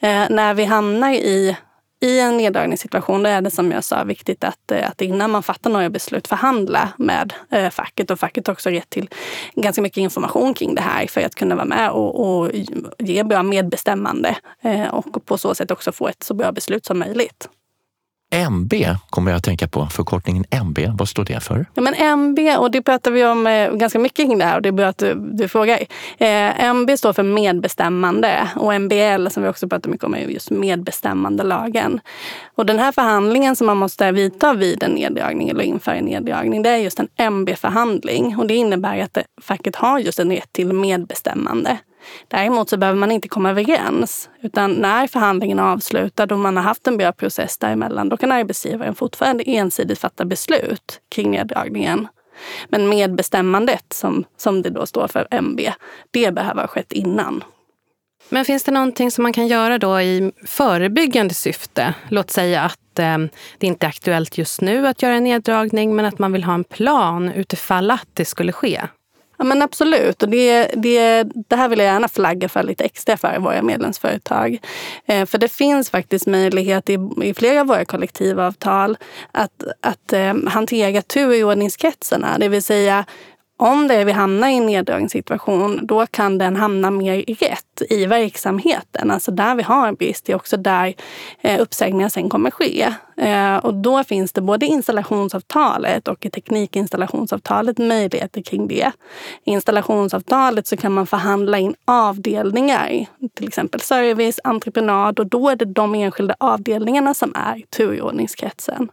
Eh, 0.00 0.24
när 0.30 0.54
vi 0.54 0.64
hamnar 0.64 1.10
i 1.10 1.56
i 2.00 2.20
en 2.20 2.36
neddragningssituation 2.36 3.26
är 3.26 3.40
det 3.40 3.50
som 3.50 3.72
jag 3.72 3.84
sa 3.84 4.04
viktigt 4.04 4.44
att, 4.44 4.70
eh, 4.70 4.88
att 4.88 5.00
innan 5.00 5.30
man 5.30 5.42
fattar 5.42 5.70
några 5.70 5.90
beslut 5.90 6.28
förhandla 6.28 6.88
med 6.98 7.32
eh, 7.50 7.70
facket. 7.70 8.10
Och 8.10 8.20
facket 8.20 8.46
har 8.46 8.54
också 8.54 8.70
rätt 8.70 8.90
till 8.90 9.08
ganska 9.54 9.82
mycket 9.82 9.98
information 9.98 10.54
kring 10.54 10.74
det 10.74 10.82
här 10.82 11.06
för 11.06 11.20
att 11.20 11.34
kunna 11.34 11.54
vara 11.54 11.64
med 11.64 11.90
och, 11.90 12.40
och 12.40 12.50
ge 12.98 13.24
bra 13.24 13.42
medbestämmande 13.42 14.36
eh, 14.62 14.94
och 14.94 15.26
på 15.26 15.38
så 15.38 15.54
sätt 15.54 15.70
också 15.70 15.92
få 15.92 16.08
ett 16.08 16.22
så 16.22 16.34
bra 16.34 16.52
beslut 16.52 16.86
som 16.86 16.98
möjligt. 16.98 17.48
MB 18.30 18.72
kommer 19.10 19.30
jag 19.30 19.38
att 19.38 19.44
tänka 19.44 19.68
på, 19.68 19.86
förkortningen 19.86 20.44
MB. 20.50 20.78
Vad 20.98 21.08
står 21.08 21.24
det 21.24 21.40
för? 21.40 21.66
Ja, 21.74 21.82
men 21.82 21.94
MB, 21.94 22.38
och 22.58 22.70
det 22.70 22.82
pratar 22.82 23.10
vi 23.10 23.24
om 23.24 23.46
eh, 23.46 23.72
ganska 23.72 23.98
mycket 23.98 24.26
kring 24.26 24.38
det 24.38 24.44
här 24.44 24.56
och 24.56 24.62
det 24.62 24.68
är 24.68 24.72
bra 24.72 24.86
att 24.86 24.98
du, 24.98 25.14
du 25.14 25.48
frågar. 25.48 25.78
Eh, 26.18 26.64
MB 26.64 26.90
står 26.98 27.12
för 27.12 27.22
medbestämmande 27.22 28.48
och 28.56 28.80
MBL 28.80 29.28
som 29.30 29.42
vi 29.42 29.48
också 29.48 29.68
pratar 29.68 29.90
mycket 29.90 30.04
om 30.04 30.14
är 30.14 30.18
just 30.18 30.50
medbestämmandelagen. 30.50 32.00
Och 32.54 32.66
den 32.66 32.78
här 32.78 32.92
förhandlingen 32.92 33.56
som 33.56 33.66
man 33.66 33.76
måste 33.76 34.12
vidta 34.12 34.52
vid 34.54 34.82
en 34.82 34.90
neddragning 34.90 35.48
eller 35.48 35.64
inför 35.64 35.92
en 35.92 36.04
neddragning, 36.04 36.62
det 36.62 36.70
är 36.70 36.76
just 36.76 37.00
en 37.00 37.08
MB-förhandling 37.16 38.36
och 38.38 38.46
det 38.46 38.54
innebär 38.54 39.02
att 39.02 39.16
eh, 39.16 39.22
facket 39.42 39.76
har 39.76 39.98
just 39.98 40.18
en 40.18 40.30
rätt 40.30 40.52
till 40.52 40.72
medbestämmande. 40.72 41.78
Däremot 42.28 42.68
så 42.68 42.76
behöver 42.76 42.98
man 42.98 43.12
inte 43.12 43.28
komma 43.28 43.50
överens. 43.50 44.28
Utan 44.42 44.72
när 44.72 45.06
förhandlingen 45.06 45.58
är 45.58 45.62
avslutad 45.62 46.24
och 46.24 46.38
man 46.38 46.56
har 46.56 46.64
haft 46.64 46.86
en 46.86 46.96
bra 46.96 47.12
process 47.12 47.58
däremellan, 47.58 48.08
då 48.08 48.16
kan 48.16 48.32
arbetsgivaren 48.32 48.94
fortfarande 48.94 49.44
ensidigt 49.44 49.98
fatta 49.98 50.24
beslut 50.24 51.00
kring 51.08 51.30
neddragningen. 51.30 52.08
Men 52.68 52.88
medbestämmandet, 52.88 53.84
som, 53.92 54.24
som 54.36 54.62
det 54.62 54.70
då 54.70 54.86
står 54.86 55.08
för 55.08 55.26
MB, 55.30 55.60
det 56.10 56.34
behöver 56.34 56.60
ha 56.60 56.68
skett 56.68 56.92
innan. 56.92 57.44
Men 58.28 58.44
finns 58.44 58.64
det 58.64 58.72
någonting 58.72 59.10
som 59.10 59.22
man 59.22 59.32
kan 59.32 59.46
göra 59.46 59.78
då 59.78 60.00
i 60.00 60.32
förebyggande 60.46 61.34
syfte? 61.34 61.94
Låt 62.08 62.30
säga 62.30 62.62
att 62.62 62.98
eh, 62.98 63.18
det 63.58 63.66
inte 63.66 63.86
är 63.86 63.88
aktuellt 63.88 64.38
just 64.38 64.60
nu 64.60 64.86
att 64.86 65.02
göra 65.02 65.14
en 65.14 65.24
neddragning, 65.24 65.96
men 65.96 66.04
att 66.04 66.18
man 66.18 66.32
vill 66.32 66.44
ha 66.44 66.54
en 66.54 66.64
plan 66.64 67.32
utifall 67.32 67.90
att 67.90 68.08
det 68.14 68.24
skulle 68.24 68.52
ske. 68.52 68.80
Ja, 69.40 69.44
men 69.44 69.62
absolut. 69.62 70.22
Och 70.22 70.28
det, 70.28 70.70
det, 70.76 71.22
det 71.48 71.56
här 71.56 71.68
vill 71.68 71.78
jag 71.78 71.86
gärna 71.86 72.08
flagga 72.08 72.48
för 72.48 72.62
lite 72.62 72.84
extra 72.84 73.16
för 73.16 73.38
våra 73.38 73.62
medlemsföretag. 73.62 74.58
Eh, 75.06 75.26
för 75.26 75.38
det 75.38 75.48
finns 75.48 75.90
faktiskt 75.90 76.26
möjlighet 76.26 76.90
i, 76.90 76.98
i 77.22 77.34
flera 77.34 77.60
av 77.60 77.66
våra 77.66 77.84
kollektivavtal 77.84 78.96
att, 79.32 79.64
att 79.80 80.12
eh, 80.12 80.34
hantera 80.46 81.02
turordningskretsarna. 81.02 82.38
Det 82.38 82.48
vill 82.48 82.62
säga 82.62 83.04
om 83.60 83.88
det 83.88 83.94
är 83.94 84.04
vi 84.04 84.12
hamnar 84.12 84.48
i 84.48 84.56
en 84.56 84.66
neddragningssituation, 84.66 85.86
då 85.86 86.06
kan 86.06 86.38
den 86.38 86.56
hamna 86.56 86.90
mer 86.90 87.24
rätt 87.26 87.82
i 87.90 88.06
verksamheten. 88.06 89.10
Alltså 89.10 89.30
där 89.30 89.54
vi 89.54 89.62
har 89.62 89.88
en 89.88 89.94
brist, 89.94 90.24
det 90.24 90.32
är 90.32 90.36
också 90.36 90.56
där 90.56 90.94
eh, 91.40 91.60
uppsägningar 91.60 92.08
sen 92.08 92.28
kommer 92.28 92.50
ske. 92.50 92.94
Eh, 93.20 93.56
och 93.56 93.74
då 93.74 94.04
finns 94.04 94.32
det 94.32 94.40
både 94.40 94.66
installationsavtalet 94.66 96.08
och 96.08 96.26
i 96.26 96.30
teknikinstallationsavtalet 96.30 97.78
möjligheter 97.78 98.42
kring 98.42 98.68
det. 98.68 98.92
I 99.44 99.50
installationsavtalet 99.50 100.66
så 100.66 100.76
kan 100.76 100.92
man 100.92 101.06
förhandla 101.06 101.58
in 101.58 101.74
avdelningar, 101.84 103.06
till 103.34 103.48
exempel 103.48 103.80
service, 103.80 104.40
entreprenad 104.44 105.18
och 105.18 105.26
då 105.26 105.48
är 105.48 105.56
det 105.56 105.64
de 105.64 105.94
enskilda 105.94 106.34
avdelningarna 106.40 107.14
som 107.14 107.32
är 107.34 107.62
turordningskretsen. 107.76 108.88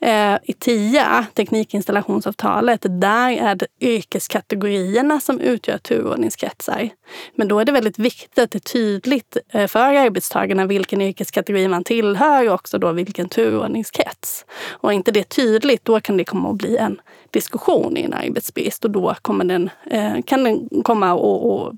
Eh, 0.00 0.34
I 0.42 0.52
TIA, 0.58 1.26
teknikinstallationsavtalet, 1.34 2.86
där 3.00 3.30
är 3.30 3.54
det 3.54 3.66
yrkeskategorierna 3.94 5.20
som 5.20 5.40
utgör 5.40 5.78
turordningskretsar. 5.78 6.90
Men 7.34 7.48
då 7.48 7.58
är 7.58 7.64
det 7.64 7.72
väldigt 7.72 7.98
viktigt 7.98 8.38
att 8.38 8.50
det 8.50 8.58
är 8.58 8.60
tydligt 8.60 9.36
eh, 9.48 9.66
för 9.66 9.78
arbetstagarna 9.78 10.66
vilken 10.66 11.00
yrkeskategori 11.00 11.68
man 11.68 11.84
tillhör 11.84 12.48
och 12.48 12.54
också 12.54 12.78
då 12.78 12.92
vilken 12.92 13.28
turordningskrets. 13.28 14.44
Och 14.70 14.90
är 14.90 14.94
inte 14.94 15.12
det 15.12 15.28
tydligt, 15.28 15.84
då 15.84 16.00
kan 16.00 16.16
det 16.16 16.24
komma 16.24 16.50
att 16.50 16.56
bli 16.56 16.76
en 16.76 17.00
diskussion 17.30 17.96
i 17.96 18.02
en 18.02 18.12
arbetsbrist 18.12 18.84
och 18.84 18.90
då 18.90 19.14
kommer 19.22 19.44
den, 19.44 19.70
eh, 19.90 20.22
kan 20.26 20.44
den 20.44 20.82
komma 20.82 21.12
att 21.12 21.72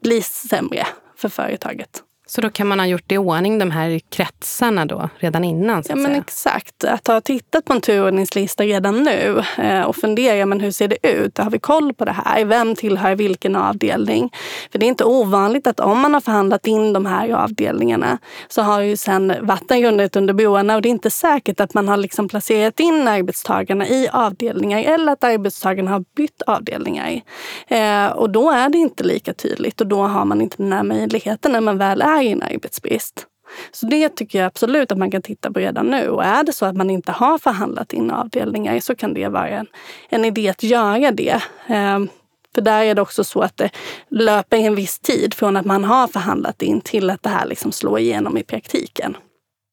bli 0.00 0.22
sämre 0.22 0.86
för 1.16 1.28
företaget. 1.28 2.02
Så 2.30 2.40
då 2.40 2.50
kan 2.50 2.66
man 2.66 2.78
ha 2.78 2.86
gjort 2.86 3.12
i 3.12 3.18
ordning 3.18 3.58
de 3.58 3.70
här 3.70 4.00
kretsarna 4.10 4.86
då 4.86 5.08
redan 5.18 5.44
innan? 5.44 5.84
Så 5.84 5.92
ja, 5.92 5.96
men 5.96 6.04
säga. 6.04 6.18
exakt. 6.18 6.84
Att 6.84 7.06
ha 7.06 7.20
tittat 7.20 7.64
på 7.64 7.72
en 7.72 7.80
turordningslista 7.80 8.64
redan 8.64 9.02
nu 9.02 9.42
eh, 9.58 9.82
och 9.82 9.96
fundera, 9.96 10.46
men 10.46 10.60
hur 10.60 10.70
ser 10.70 10.88
det 10.88 11.08
ut? 11.08 11.38
Har 11.38 11.50
vi 11.50 11.58
koll 11.58 11.94
på 11.94 12.04
det 12.04 12.12
här? 12.12 12.44
Vem 12.44 12.74
tillhör 12.74 13.14
vilken 13.14 13.56
avdelning? 13.56 14.30
För 14.72 14.78
det 14.78 14.86
är 14.86 14.88
inte 14.88 15.04
ovanligt 15.04 15.66
att 15.66 15.80
om 15.80 15.98
man 15.98 16.14
har 16.14 16.20
förhandlat 16.20 16.66
in 16.66 16.92
de 16.92 17.06
här 17.06 17.30
avdelningarna 17.30 18.18
så 18.48 18.62
har 18.62 18.80
ju 18.80 18.96
sen 18.96 19.34
vatten 19.40 19.82
runnit 19.82 20.16
under 20.16 20.34
broarna 20.34 20.74
och 20.74 20.82
det 20.82 20.88
är 20.88 20.90
inte 20.90 21.10
säkert 21.10 21.60
att 21.60 21.74
man 21.74 21.88
har 21.88 21.96
liksom 21.96 22.28
placerat 22.28 22.80
in 22.80 23.08
arbetstagarna 23.08 23.88
i 23.88 24.08
avdelningar 24.12 24.82
eller 24.82 25.12
att 25.12 25.24
arbetstagarna 25.24 25.90
har 25.90 26.04
bytt 26.16 26.42
avdelningar. 26.42 27.20
Eh, 27.68 28.06
och 28.06 28.30
då 28.30 28.50
är 28.50 28.68
det 28.68 28.78
inte 28.78 29.04
lika 29.04 29.32
tydligt 29.32 29.80
och 29.80 29.86
då 29.86 30.02
har 30.02 30.24
man 30.24 30.40
inte 30.40 30.56
den 30.56 30.72
här 30.72 30.82
möjligheten 30.82 31.52
när 31.52 31.60
man 31.60 31.78
väl 31.78 32.02
är 32.02 32.19
i 32.22 32.32
en 32.32 32.42
arbetsbrist. 32.42 33.26
Så 33.72 33.86
det 33.86 34.08
tycker 34.08 34.38
jag 34.38 34.46
absolut 34.46 34.92
att 34.92 34.98
man 34.98 35.10
kan 35.10 35.22
titta 35.22 35.52
på 35.52 35.58
redan 35.58 35.86
nu. 35.86 36.08
Och 36.08 36.24
är 36.24 36.44
det 36.44 36.52
så 36.52 36.66
att 36.66 36.76
man 36.76 36.90
inte 36.90 37.12
har 37.12 37.38
förhandlat 37.38 37.92
in 37.92 38.10
avdelningar 38.10 38.80
så 38.80 38.94
kan 38.94 39.14
det 39.14 39.28
vara 39.28 39.48
en, 39.48 39.66
en 40.08 40.24
idé 40.24 40.48
att 40.48 40.62
göra 40.62 41.10
det. 41.10 41.42
Ehm, 41.66 42.08
för 42.54 42.62
där 42.62 42.82
är 42.82 42.94
det 42.94 43.02
också 43.02 43.24
så 43.24 43.40
att 43.40 43.56
det 43.56 43.70
löper 44.08 44.56
en 44.56 44.74
viss 44.74 44.98
tid 44.98 45.34
från 45.34 45.56
att 45.56 45.66
man 45.66 45.84
har 45.84 46.06
förhandlat 46.06 46.62
in 46.62 46.80
till 46.80 47.10
att 47.10 47.22
det 47.22 47.28
här 47.28 47.46
liksom 47.46 47.72
slår 47.72 47.98
igenom 47.98 48.38
i 48.38 48.42
praktiken. 48.42 49.16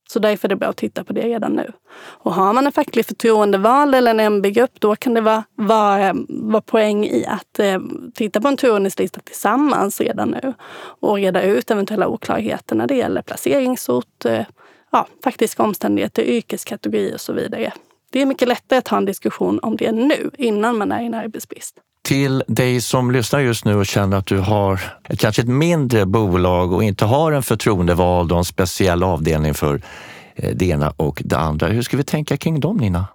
Så 0.08 0.20
därför 0.20 0.48
är 0.48 0.50
det 0.50 0.56
bra 0.56 0.70
att 0.70 0.78
titta 0.78 1.04
på 1.04 1.14
det 1.14 1.22
redan 1.22 1.54
nu. 1.54 1.72
Och 1.98 2.34
har 2.34 2.54
man 2.54 2.66
en 2.66 2.72
facklig 2.72 3.06
förtroendevald 3.06 3.96
eller 3.96 4.12
en 4.12 4.20
MB-grupp 4.20 4.80
då 4.80 4.96
kan 4.96 5.14
det 5.14 5.22
vara, 5.22 5.44
vara, 5.56 6.16
vara 6.30 6.62
poäng 6.62 7.06
i 7.06 7.26
att 7.26 7.60
eh, 7.60 7.80
titta 8.14 8.42
på 8.42 8.48
en 8.48 8.58
turordningslista 8.58 9.20
tillsammans 9.20 10.02
redan 10.02 10.30
nu 10.30 10.54
och 11.00 11.16
reda 11.16 11.42
ut 11.42 11.72
eventuella 11.72 12.08
oklarheter 12.08 12.76
när 12.76 12.88
det 12.88 12.96
gäller 12.96 13.22
placeringsort, 13.22 14.26
eh, 14.26 14.46
ja, 14.92 15.08
faktiska 15.24 15.64
omständigheter, 15.64 16.24
yrkeskategori 16.24 17.14
och 17.16 17.22
så 17.22 17.34
vidare. 17.34 17.74
Det 18.10 18.22
är 18.22 18.26
mycket 18.26 18.48
lättare 18.48 18.80
att 18.80 18.88
ha 18.88 18.98
en 18.98 19.06
diskussion 19.06 19.60
om 19.62 19.78
det 19.78 19.92
nu, 19.92 20.32
innan 20.38 20.78
man 20.78 20.92
är 20.92 21.02
i 21.02 21.06
en 21.06 21.14
arbetsbrist. 21.14 21.80
Till 22.08 22.44
dig 22.48 22.82
som 22.82 23.12
lyssnar 23.12 23.40
just 23.40 23.66
nu 23.66 23.76
och 23.76 23.86
känner 23.86 24.18
att 24.18 24.26
du 24.26 24.38
har 24.38 24.82
ett, 25.04 25.20
kanske 25.20 25.42
ett 25.42 25.48
mindre 25.48 26.06
bolag 26.06 26.74
och 26.74 26.84
inte 26.84 27.06
har 27.06 27.32
en 27.32 27.44
förtroendevald 27.44 28.32
och 28.32 28.38
en 28.38 28.46
speciell 28.46 29.04
avdelning 29.04 29.54
för 29.54 29.82
eh, 30.36 30.56
det 30.56 30.66
ena 30.66 30.94
och 30.98 31.22
det 31.26 31.38
andra. 31.38 31.68
Hur 31.68 31.82
ska 31.82 31.98
vi 31.98 32.04
tänka 32.04 32.38
kring 32.38 32.60
dem, 32.60 32.78
Nina? 32.78 33.06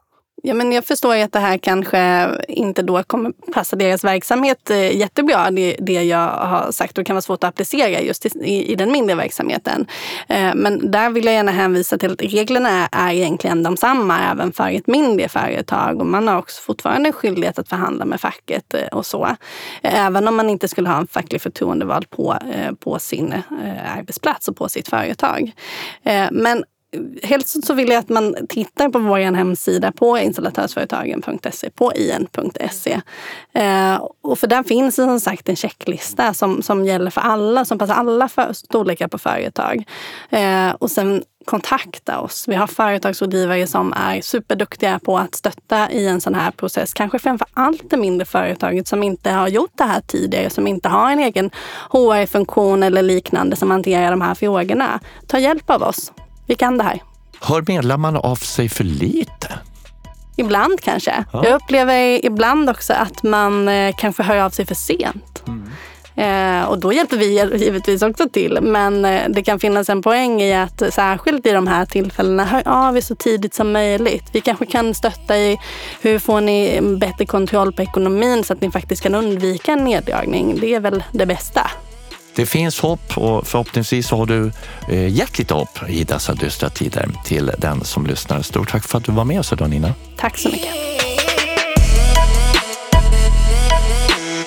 Ja, 0.44 0.54
men 0.54 0.72
jag 0.72 0.84
förstår 0.84 1.16
ju 1.16 1.22
att 1.22 1.32
det 1.32 1.38
här 1.38 1.58
kanske 1.58 2.30
inte 2.48 2.82
då 2.82 3.02
kommer 3.02 3.32
passa 3.52 3.76
deras 3.76 4.04
verksamhet 4.04 4.70
eh, 4.70 4.96
jättebra, 4.96 5.50
det, 5.50 5.76
det 5.78 5.92
jag 5.92 6.28
har 6.28 6.72
sagt. 6.72 6.98
Och 6.98 7.06
kan 7.06 7.16
vara 7.16 7.22
svårt 7.22 7.44
att 7.44 7.48
applicera 7.48 8.00
just 8.00 8.26
i, 8.26 8.72
i 8.72 8.74
den 8.74 8.92
mindre 8.92 9.14
verksamheten. 9.14 9.86
Eh, 10.28 10.54
men 10.54 10.90
där 10.90 11.10
vill 11.10 11.24
jag 11.24 11.34
gärna 11.34 11.52
hänvisa 11.52 11.98
till 11.98 12.12
att 12.12 12.22
reglerna 12.22 12.88
är 12.92 13.12
egentligen 13.12 13.62
de 13.62 13.76
samma 13.76 14.18
även 14.30 14.52
för 14.52 14.70
ett 14.70 14.86
mindre 14.86 15.28
företag. 15.28 16.00
Och 16.00 16.06
man 16.06 16.28
har 16.28 16.38
också 16.38 16.62
fortfarande 16.62 17.08
en 17.08 17.12
skyldighet 17.12 17.58
att 17.58 17.68
förhandla 17.68 18.04
med 18.04 18.20
facket 18.20 18.74
eh, 18.74 18.86
och 18.86 19.06
så. 19.06 19.36
Även 19.82 20.28
om 20.28 20.36
man 20.36 20.50
inte 20.50 20.68
skulle 20.68 20.88
ha 20.88 20.96
en 20.96 21.06
facklig 21.06 21.42
förtroendevald 21.42 22.10
på, 22.10 22.38
på 22.80 22.98
sin 22.98 23.34
arbetsplats 23.96 24.48
och 24.48 24.56
på 24.56 24.68
sitt 24.68 24.88
företag. 24.88 25.52
Men 26.30 26.64
helst 27.22 27.66
så 27.66 27.74
vill 27.74 27.88
jag 27.88 27.98
att 27.98 28.08
man 28.08 28.36
tittar 28.48 28.88
på 28.88 28.98
vår 28.98 29.18
hemsida 29.18 29.92
på 29.92 30.18
installatörsföretagen.se, 30.18 31.70
på 31.70 31.92
in.se. 31.92 33.00
Eh, 33.52 34.08
och 34.22 34.38
för 34.38 34.46
där 34.46 34.62
finns 34.62 34.96
det 34.96 35.02
som 35.02 35.20
sagt 35.20 35.48
en 35.48 35.56
checklista 35.56 36.34
som, 36.34 36.62
som 36.62 36.84
gäller 36.84 37.10
för 37.10 37.20
alla, 37.20 37.64
som 37.64 37.78
passar 37.78 37.94
alla 37.94 38.28
för, 38.28 38.52
storlekar 38.52 39.08
på 39.08 39.18
företag. 39.18 39.84
Eh, 40.30 40.70
och 40.78 40.90
sen 40.90 41.22
kontakta 41.44 42.20
oss. 42.20 42.48
Vi 42.48 42.54
har 42.54 42.66
företagsrådgivare 42.66 43.66
som 43.66 43.92
är 43.92 44.20
superduktiga 44.20 44.98
på 44.98 45.18
att 45.18 45.34
stötta 45.34 45.90
i 45.90 46.06
en 46.08 46.20
sån 46.20 46.34
här 46.34 46.50
process. 46.50 46.94
Kanske 46.94 47.18
framför 47.18 47.48
allt 47.54 47.90
det 47.90 47.96
mindre 47.96 48.26
företaget 48.26 48.88
som 48.88 49.02
inte 49.02 49.30
har 49.30 49.48
gjort 49.48 49.72
det 49.74 49.84
här 49.84 50.00
tidigare, 50.00 50.50
som 50.50 50.66
inte 50.66 50.88
har 50.88 51.10
en 51.10 51.18
egen 51.18 51.50
HR-funktion 51.90 52.82
eller 52.82 53.02
liknande 53.02 53.56
som 53.56 53.70
hanterar 53.70 54.10
de 54.10 54.20
här 54.20 54.34
frågorna. 54.34 55.00
Ta 55.26 55.38
hjälp 55.38 55.70
av 55.70 55.82
oss 55.82 56.12
vi 56.52 56.56
kan 56.56 56.78
det 56.78 56.84
här. 56.84 57.02
Hör 57.40 57.64
medlemmarna 57.66 58.18
av 58.18 58.36
sig 58.36 58.68
för 58.68 58.84
lite? 58.84 59.48
Ibland 60.36 60.80
kanske. 60.80 61.24
Ja. 61.32 61.44
Jag 61.44 61.54
upplever 61.54 62.26
ibland 62.26 62.70
också 62.70 62.92
att 62.92 63.22
man 63.22 63.68
eh, 63.68 63.94
kanske 63.98 64.22
hör 64.22 64.36
av 64.36 64.50
sig 64.50 64.66
för 64.66 64.74
sent. 64.74 65.42
Mm. 65.46 65.68
Eh, 66.16 66.68
och 66.68 66.78
då 66.78 66.92
hjälper 66.92 67.16
vi 67.16 67.56
givetvis 67.64 68.02
också 68.02 68.28
till. 68.28 68.58
Men 68.62 69.04
eh, 69.04 69.22
det 69.28 69.42
kan 69.42 69.58
finnas 69.58 69.88
en 69.88 70.02
poäng 70.02 70.42
i 70.42 70.54
att 70.54 70.82
särskilt 70.90 71.46
i 71.46 71.52
de 71.52 71.66
här 71.66 71.86
tillfällena 71.86 72.44
hör 72.44 72.62
av 72.66 72.96
er 72.96 73.00
så 73.00 73.14
tidigt 73.14 73.54
som 73.54 73.72
möjligt. 73.72 74.24
Vi 74.32 74.40
kanske 74.40 74.66
kan 74.66 74.94
stötta 74.94 75.38
i 75.38 75.58
hur 76.00 76.18
får 76.18 76.40
ni 76.40 76.80
bättre 77.00 77.26
kontroll 77.26 77.72
på 77.72 77.82
ekonomin 77.82 78.44
så 78.44 78.52
att 78.52 78.60
ni 78.60 78.70
faktiskt 78.70 79.02
kan 79.02 79.14
undvika 79.14 79.72
en 79.72 79.84
neddragning. 79.84 80.58
Det 80.60 80.74
är 80.74 80.80
väl 80.80 81.04
det 81.12 81.26
bästa. 81.26 81.70
Det 82.34 82.46
finns 82.46 82.80
hopp 82.80 83.18
och 83.18 83.46
förhoppningsvis 83.46 84.10
har 84.10 84.26
du 84.26 84.52
eh, 84.88 85.08
gett 85.08 85.38
lite 85.38 85.54
hopp 85.54 85.88
i 85.88 86.04
dessa 86.04 86.34
dystra 86.34 86.70
tider 86.70 87.08
till 87.24 87.52
den 87.58 87.84
som 87.84 88.06
lyssnar. 88.06 88.42
Stort 88.42 88.70
tack 88.70 88.84
för 88.84 88.98
att 88.98 89.04
du 89.04 89.12
var 89.12 89.24
med 89.24 89.40
oss 89.40 89.52
idag 89.52 89.70
Nina. 89.70 89.94
Tack 90.16 90.38
så 90.38 90.48
mycket. 90.48 90.74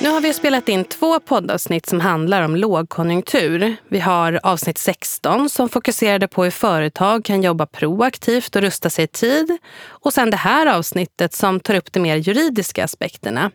Nu 0.02 0.10
har 0.10 0.22
vi 0.22 0.34
spelat 0.34 0.70
in 0.70 0.86
två 0.86 1.20
poddavsnitt 1.20 1.86
som 1.86 2.00
handlar 2.00 2.42
om 2.42 2.56
lågkonjunktur. 2.56 3.76
Vi 3.90 4.00
har 4.00 4.40
avsnitt 4.44 4.78
16 4.78 5.50
som 5.50 5.70
fokuserade 5.70 6.28
på 6.28 6.44
hur 6.44 6.52
företag 6.52 7.26
kan 7.26 7.44
jobba 7.44 7.66
proaktivt 7.66 8.56
och 8.56 8.62
rusta 8.62 8.90
sig 8.90 9.06
i 9.06 9.08
tid. 9.08 9.58
Och 9.88 10.14
sen 10.14 10.30
det 10.30 10.38
här 10.38 10.68
avsnittet 10.68 11.34
som 11.34 11.60
tar 11.60 11.76
upp 11.76 11.94
de 11.94 12.00
mer 12.00 12.16
juridiska 12.16 12.84
aspekterna. 12.84 13.52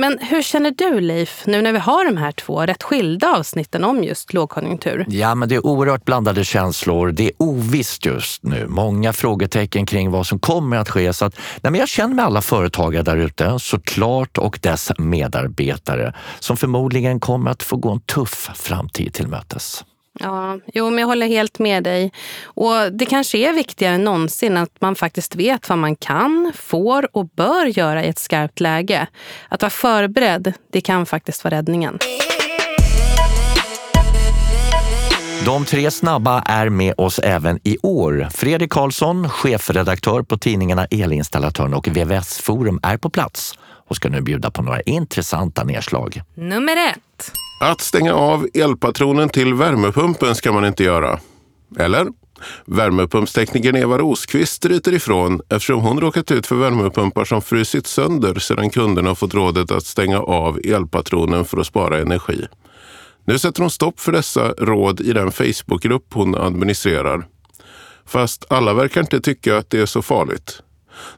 Men 0.00 0.18
hur 0.18 0.42
känner 0.42 0.70
du 0.70 1.00
Leif, 1.00 1.42
nu 1.46 1.62
när 1.62 1.72
vi 1.72 1.78
har 1.78 2.04
de 2.04 2.16
här 2.16 2.32
två 2.32 2.60
rätt 2.60 2.82
skilda 2.82 3.36
avsnitten 3.36 3.84
om 3.84 4.04
just 4.04 4.32
lågkonjunktur? 4.32 5.06
Ja, 5.08 5.34
men 5.34 5.48
det 5.48 5.54
är 5.54 5.66
oerhört 5.66 6.04
blandade 6.04 6.44
känslor. 6.44 7.12
Det 7.12 7.24
är 7.24 7.32
ovisst 7.38 8.06
just 8.06 8.42
nu. 8.42 8.66
Många 8.68 9.12
frågetecken 9.12 9.86
kring 9.86 10.10
vad 10.10 10.26
som 10.26 10.38
kommer 10.38 10.76
att 10.76 10.88
ske. 10.88 11.12
Så 11.12 11.24
att, 11.24 11.36
nej, 11.62 11.70
men 11.70 11.74
jag 11.74 11.88
känner 11.88 12.14
med 12.14 12.24
alla 12.24 12.42
företagare 12.42 13.02
där 13.02 13.16
ute 13.16 13.58
såklart 13.58 14.38
och 14.38 14.58
dess 14.62 14.92
medarbetare 14.98 16.14
som 16.38 16.56
förmodligen 16.56 17.20
kommer 17.20 17.50
att 17.50 17.62
få 17.62 17.76
gå 17.76 17.90
en 17.90 18.00
tuff 18.00 18.50
framtid 18.54 19.14
till 19.14 19.26
mötes. 19.26 19.84
Ja, 20.18 20.58
jo, 20.74 20.90
men 20.90 20.98
jag 20.98 21.06
håller 21.06 21.26
helt 21.26 21.58
med 21.58 21.84
dig. 21.84 22.12
Och 22.44 22.92
Det 22.92 23.06
kanske 23.06 23.38
är 23.38 23.52
viktigare 23.52 23.94
än 23.94 24.04
någonsin 24.04 24.56
att 24.56 24.80
man 24.80 24.94
faktiskt 24.94 25.36
vet 25.36 25.68
vad 25.68 25.78
man 25.78 25.96
kan, 25.96 26.52
får 26.54 27.16
och 27.16 27.28
bör 27.28 27.66
göra 27.66 28.04
i 28.04 28.08
ett 28.08 28.18
skarpt 28.18 28.60
läge. 28.60 29.06
Att 29.48 29.62
vara 29.62 29.70
förberedd, 29.70 30.52
det 30.72 30.80
kan 30.80 31.06
faktiskt 31.06 31.44
vara 31.44 31.56
räddningen. 31.56 31.98
De 35.44 35.64
tre 35.64 35.90
snabba 35.90 36.42
är 36.42 36.68
med 36.68 36.94
oss 36.96 37.18
även 37.18 37.60
i 37.64 37.78
år. 37.82 38.28
Fredrik 38.30 38.70
Karlsson, 38.70 39.28
chefredaktör 39.28 40.22
på 40.22 40.38
tidningarna 40.38 40.86
Elinstallatören 40.90 41.74
och 41.74 41.88
VVS 41.88 42.38
Forum 42.38 42.80
är 42.82 42.96
på 42.96 43.10
plats 43.10 43.58
och 43.88 43.96
ska 43.96 44.08
nu 44.08 44.20
bjuda 44.20 44.50
på 44.50 44.62
några 44.62 44.80
intressanta 44.80 45.64
nedslag. 45.64 46.22
Nummer 46.34 46.76
ett. 46.76 47.32
Att 47.60 47.80
stänga 47.80 48.14
av 48.14 48.48
elpatronen 48.54 49.28
till 49.28 49.54
värmepumpen 49.54 50.34
ska 50.34 50.52
man 50.52 50.64
inte 50.64 50.84
göra. 50.84 51.20
Eller? 51.78 52.06
Värmepumpsteknikern 52.64 53.76
Eva 53.76 53.98
Rosqvist 53.98 54.64
ryter 54.64 54.94
ifrån 54.94 55.40
eftersom 55.48 55.80
hon 55.80 56.00
råkat 56.00 56.30
ut 56.30 56.46
för 56.46 56.56
värmepumpar 56.56 57.24
som 57.24 57.42
frusit 57.42 57.86
sönder 57.86 58.34
sedan 58.34 58.70
kunderna 58.70 59.14
fått 59.14 59.34
rådet 59.34 59.70
att 59.70 59.86
stänga 59.86 60.20
av 60.20 60.60
elpatronen 60.64 61.44
för 61.44 61.58
att 61.58 61.66
spara 61.66 61.98
energi. 61.98 62.46
Nu 63.24 63.38
sätter 63.38 63.60
hon 63.60 63.70
stopp 63.70 64.00
för 64.00 64.12
dessa 64.12 64.52
råd 64.52 65.00
i 65.00 65.12
den 65.12 65.32
Facebookgrupp 65.32 66.14
hon 66.14 66.34
administrerar. 66.34 67.26
Fast 68.06 68.44
alla 68.48 68.74
verkar 68.74 69.00
inte 69.00 69.20
tycka 69.20 69.58
att 69.58 69.70
det 69.70 69.80
är 69.80 69.86
så 69.86 70.02
farligt. 70.02 70.62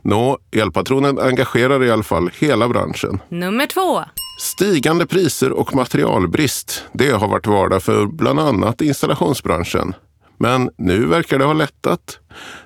Nå, 0.02 0.38
elpatronen 0.56 1.18
engagerar 1.18 1.84
i 1.84 1.90
alla 1.90 2.02
fall 2.02 2.30
hela 2.38 2.68
branschen. 2.68 3.18
Nummer 3.28 3.66
två. 3.66 4.04
Stigande 4.40 5.06
priser 5.06 5.52
och 5.52 5.74
materialbrist, 5.74 6.84
det 6.92 7.10
har 7.10 7.28
varit 7.28 7.46
vardag 7.46 7.82
för 7.82 8.06
bland 8.06 8.40
annat 8.40 8.80
installationsbranschen. 8.80 9.94
Men 10.38 10.70
nu 10.78 11.06
verkar 11.06 11.38
det 11.38 11.44
ha 11.44 11.52
lättat. 11.52 12.18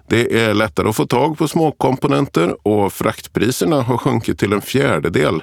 Det 0.08 0.40
är 0.40 0.54
lättare 0.54 0.88
att 0.88 0.96
få 0.96 1.06
tag 1.06 1.38
på 1.38 1.48
småkomponenter 1.48 2.68
och 2.68 2.92
fraktpriserna 2.92 3.82
har 3.82 3.98
sjunkit 3.98 4.38
till 4.38 4.52
en 4.52 4.62
fjärdedel. 4.62 5.42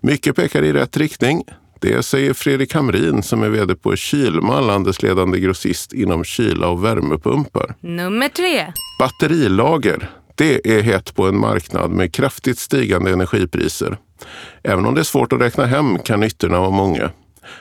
Mycket 0.00 0.36
pekar 0.36 0.62
i 0.62 0.72
rätt 0.72 0.96
riktning. 0.96 1.44
Det 1.80 2.02
säger 2.02 2.32
Fredrik 2.32 2.74
Hamrin 2.74 3.22
som 3.22 3.42
är 3.42 3.48
vd 3.48 3.74
på 3.74 3.96
Kylma, 3.96 4.60
landets 4.60 5.02
ledande 5.02 5.40
grossist 5.40 5.92
inom 5.92 6.24
kyla 6.24 6.68
och 6.68 6.84
värmepumpar. 6.84 7.74
Nummer 7.80 8.28
tre. 8.28 8.72
Batterilager. 8.98 10.10
Det 10.40 10.78
är 10.78 10.82
hett 10.82 11.14
på 11.14 11.28
en 11.28 11.38
marknad 11.38 11.90
med 11.90 12.14
kraftigt 12.14 12.58
stigande 12.58 13.10
energipriser. 13.10 13.96
Även 14.62 14.86
om 14.86 14.94
det 14.94 15.00
är 15.00 15.04
svårt 15.04 15.32
att 15.32 15.40
räkna 15.40 15.66
hem 15.66 15.98
kan 15.98 16.20
nyttorna 16.20 16.60
vara 16.60 16.70
många. 16.70 17.10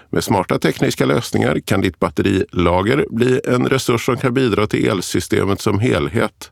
Med 0.10 0.24
smarta 0.24 0.60
tekniska 0.60 1.06
lösningar 1.06 1.60
kan 1.60 1.82
ditt 1.82 2.00
batterilager 2.00 3.06
bli 3.10 3.42
en 3.48 3.70
resurs 3.70 4.06
som 4.06 4.18
kan 4.18 4.34
bidra 4.34 4.68
till 4.68 4.88
elsystemet 4.88 5.62
som 5.62 5.80
helhet. 5.80 6.52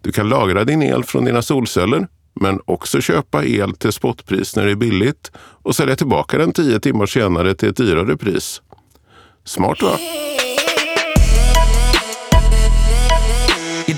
Du 0.00 0.12
kan 0.12 0.28
lagra 0.28 0.64
din 0.64 0.82
el 0.82 1.04
från 1.04 1.24
dina 1.24 1.42
solceller, 1.42 2.06
men 2.40 2.60
också 2.64 3.00
köpa 3.00 3.44
el 3.44 3.76
till 3.76 3.92
spotpris 3.92 4.56
när 4.56 4.64
det 4.64 4.70
är 4.70 4.76
billigt 4.76 5.30
och 5.36 5.76
sälja 5.76 5.96
tillbaka 5.96 6.38
den 6.38 6.52
tio 6.52 6.80
timmar 6.80 7.06
senare 7.06 7.54
till 7.54 7.68
ett 7.68 7.76
dyrare 7.76 8.16
pris. 8.16 8.62
Smart 9.44 9.82
va? 9.82 9.98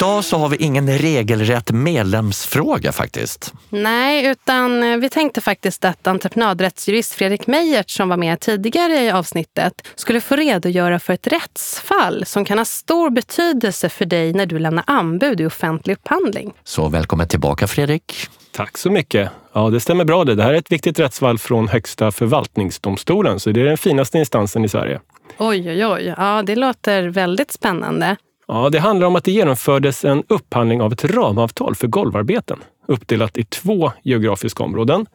Idag 0.04 0.24
så 0.24 0.38
har 0.38 0.48
vi 0.48 0.56
ingen 0.56 0.98
regelrätt 0.98 1.70
medlemsfråga 1.70 2.92
faktiskt. 2.92 3.52
Nej, 3.68 4.26
utan 4.26 4.82
eh, 4.82 4.96
vi 4.96 5.08
tänkte 5.08 5.40
faktiskt 5.40 5.84
att 5.84 6.06
entreprenadrättsjurist 6.06 7.14
Fredrik 7.14 7.46
Meijert 7.46 7.90
som 7.90 8.08
var 8.08 8.16
med 8.16 8.40
tidigare 8.40 9.00
i 9.00 9.10
avsnittet 9.10 9.72
skulle 9.94 10.20
få 10.20 10.36
redogöra 10.36 10.98
för 10.98 11.12
ett 11.12 11.26
rättsfall 11.26 12.24
som 12.26 12.44
kan 12.44 12.58
ha 12.58 12.64
stor 12.64 13.10
betydelse 13.10 13.88
för 13.88 14.04
dig 14.04 14.32
när 14.32 14.46
du 14.46 14.58
lämnar 14.58 14.84
anbud 14.86 15.40
i 15.40 15.46
offentlig 15.46 15.94
upphandling. 15.94 16.52
Så 16.64 16.88
välkommen 16.88 17.28
tillbaka 17.28 17.66
Fredrik. 17.66 18.28
Tack 18.52 18.78
så 18.78 18.90
mycket. 18.90 19.30
Ja, 19.52 19.70
det 19.70 19.80
stämmer 19.80 20.04
bra 20.04 20.24
det. 20.24 20.34
Det 20.34 20.42
här 20.42 20.54
är 20.54 20.58
ett 20.58 20.72
viktigt 20.72 20.98
rättsfall 20.98 21.38
från 21.38 21.68
Högsta 21.68 22.10
förvaltningsdomstolen, 22.10 23.40
så 23.40 23.50
det 23.50 23.60
är 23.60 23.64
den 23.64 23.78
finaste 23.78 24.18
instansen 24.18 24.64
i 24.64 24.68
Sverige. 24.68 25.00
Oj, 25.38 25.70
oj, 25.70 25.86
oj. 25.86 26.14
Ja, 26.16 26.42
det 26.46 26.56
låter 26.56 27.02
väldigt 27.02 27.52
spännande. 27.52 28.16
Ja, 28.48 28.70
det 28.70 28.78
handlar 28.78 29.06
om 29.06 29.16
att 29.16 29.24
det 29.24 29.32
genomfördes 29.32 30.04
en 30.04 30.24
upphandling 30.28 30.82
av 30.82 30.92
ett 30.92 31.04
ramavtal 31.04 31.74
för 31.74 31.86
golvarbeten 31.86 32.58
uppdelat 32.86 33.38
i 33.38 33.44
två 33.44 33.92
geografiska 34.02 34.64
områden. 34.64 35.06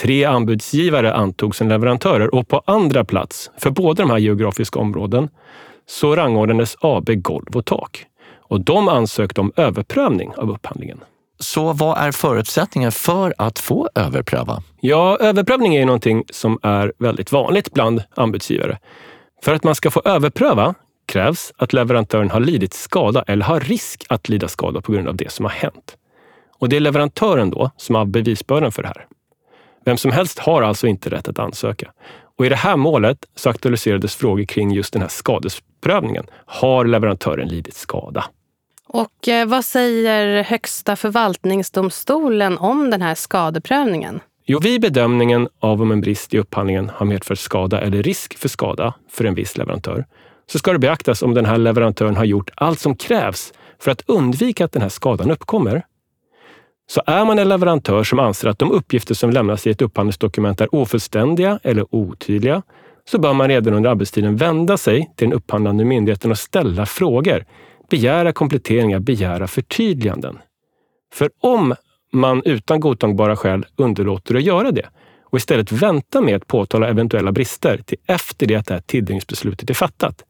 Tre 0.00 0.24
anbudsgivare 0.24 1.14
antogs 1.14 1.56
som 1.56 1.68
leverantörer 1.68 2.34
och 2.34 2.48
på 2.48 2.62
andra 2.64 3.04
plats 3.04 3.50
för 3.58 3.70
båda 3.70 4.02
de 4.02 4.10
här 4.10 4.18
geografiska 4.18 4.78
områden 4.78 5.28
så 5.86 6.16
rangordnades 6.16 6.76
AB 6.80 7.10
Golv 7.22 7.56
och 7.56 7.64
Tak. 7.64 8.06
Och 8.38 8.60
de 8.60 8.88
ansökte 8.88 9.40
om 9.40 9.52
överprövning 9.56 10.32
av 10.36 10.50
upphandlingen. 10.50 11.00
Så 11.38 11.72
vad 11.72 11.98
är 11.98 12.12
förutsättningen 12.12 12.92
för 12.92 13.34
att 13.38 13.58
få 13.58 13.88
överpröva? 13.94 14.62
Ja, 14.80 15.16
överprövning 15.20 15.74
är 15.74 15.78
ju 15.78 15.84
någonting 15.84 16.24
som 16.30 16.58
är 16.62 16.92
väldigt 16.98 17.32
vanligt 17.32 17.72
bland 17.72 18.02
anbudsgivare. 18.14 18.78
För 19.44 19.54
att 19.54 19.64
man 19.64 19.74
ska 19.74 19.90
få 19.90 20.02
överpröva 20.04 20.74
krävs 21.10 21.52
att 21.56 21.72
leverantören 21.72 22.30
har 22.30 22.40
lidit 22.40 22.74
skada 22.74 23.24
eller 23.26 23.44
har 23.44 23.60
risk 23.60 24.06
att 24.08 24.28
lida 24.28 24.48
skada 24.48 24.80
på 24.80 24.92
grund 24.92 25.08
av 25.08 25.16
det 25.16 25.32
som 25.32 25.44
har 25.44 25.52
hänt. 25.52 25.96
Och 26.58 26.68
det 26.68 26.76
är 26.76 26.80
leverantören 26.80 27.50
då 27.50 27.70
som 27.76 27.94
har 27.94 28.04
bevisbördan 28.04 28.72
för 28.72 28.82
det 28.82 28.88
här. 28.88 29.06
Vem 29.84 29.96
som 29.96 30.10
helst 30.10 30.38
har 30.38 30.62
alltså 30.62 30.86
inte 30.86 31.10
rätt 31.10 31.28
att 31.28 31.38
ansöka. 31.38 31.92
Och 32.36 32.46
i 32.46 32.48
det 32.48 32.56
här 32.56 32.76
målet 32.76 33.26
så 33.34 33.50
aktualiserades 33.50 34.14
frågor 34.14 34.44
kring 34.44 34.70
just 34.70 34.92
den 34.92 35.02
här 35.02 35.08
skadesprövningen. 35.08 36.26
Har 36.46 36.84
leverantören 36.84 37.48
lidit 37.48 37.76
skada? 37.76 38.24
Och 38.86 39.28
eh, 39.28 39.46
vad 39.46 39.64
säger 39.64 40.42
Högsta 40.42 40.96
förvaltningsdomstolen 40.96 42.58
om 42.58 42.90
den 42.90 43.02
här 43.02 43.14
skadeprövningen? 43.14 44.20
Jo, 44.46 44.58
vid 44.58 44.80
bedömningen 44.80 45.48
av 45.60 45.82
om 45.82 45.92
en 45.92 46.00
brist 46.00 46.34
i 46.34 46.38
upphandlingen 46.38 46.90
har 46.94 47.06
medfört 47.06 47.38
skada 47.38 47.80
eller 47.80 48.02
risk 48.02 48.38
för 48.38 48.48
skada 48.48 48.94
för 49.10 49.24
en 49.24 49.34
viss 49.34 49.58
leverantör 49.58 50.04
så 50.52 50.58
ska 50.58 50.72
det 50.72 50.78
beaktas 50.78 51.22
om 51.22 51.34
den 51.34 51.44
här 51.44 51.58
leverantören 51.58 52.16
har 52.16 52.24
gjort 52.24 52.50
allt 52.54 52.80
som 52.80 52.96
krävs 52.96 53.52
för 53.78 53.90
att 53.90 54.02
undvika 54.06 54.64
att 54.64 54.72
den 54.72 54.82
här 54.82 54.88
skadan 54.88 55.30
uppkommer. 55.30 55.82
Så 56.86 57.02
är 57.06 57.24
man 57.24 57.38
en 57.38 57.48
leverantör 57.48 58.04
som 58.04 58.18
anser 58.18 58.48
att 58.48 58.58
de 58.58 58.70
uppgifter 58.70 59.14
som 59.14 59.30
lämnas 59.30 59.66
i 59.66 59.70
ett 59.70 59.82
upphandlingsdokument 59.82 60.60
är 60.60 60.74
ofullständiga 60.74 61.58
eller 61.62 61.94
otydliga 61.94 62.62
så 63.04 63.18
bör 63.18 63.32
man 63.32 63.48
redan 63.48 63.74
under 63.74 63.90
arbetstiden 63.90 64.36
vända 64.36 64.76
sig 64.76 65.12
till 65.16 65.28
den 65.28 65.36
upphandlande 65.36 65.84
myndigheten 65.84 66.30
och 66.30 66.38
ställa 66.38 66.86
frågor, 66.86 67.44
begära 67.90 68.32
kompletteringar, 68.32 68.98
begära 68.98 69.46
förtydliganden. 69.46 70.38
För 71.12 71.30
om 71.40 71.74
man 72.12 72.42
utan 72.44 72.80
godtagbara 72.80 73.36
skäl 73.36 73.66
underlåter 73.76 74.34
att 74.34 74.42
göra 74.42 74.70
det 74.70 74.88
och 75.24 75.38
istället 75.38 75.72
väntar 75.72 76.20
med 76.20 76.36
att 76.36 76.46
påtala 76.46 76.88
eventuella 76.88 77.32
brister 77.32 77.82
till 77.86 77.98
efter 78.06 78.46
det 78.46 78.56
att 78.56 78.66
det 78.66 78.74
här 78.74 78.80
tilldelningsbeslutet 78.80 79.70
är 79.70 79.74
fattat, 79.74 80.24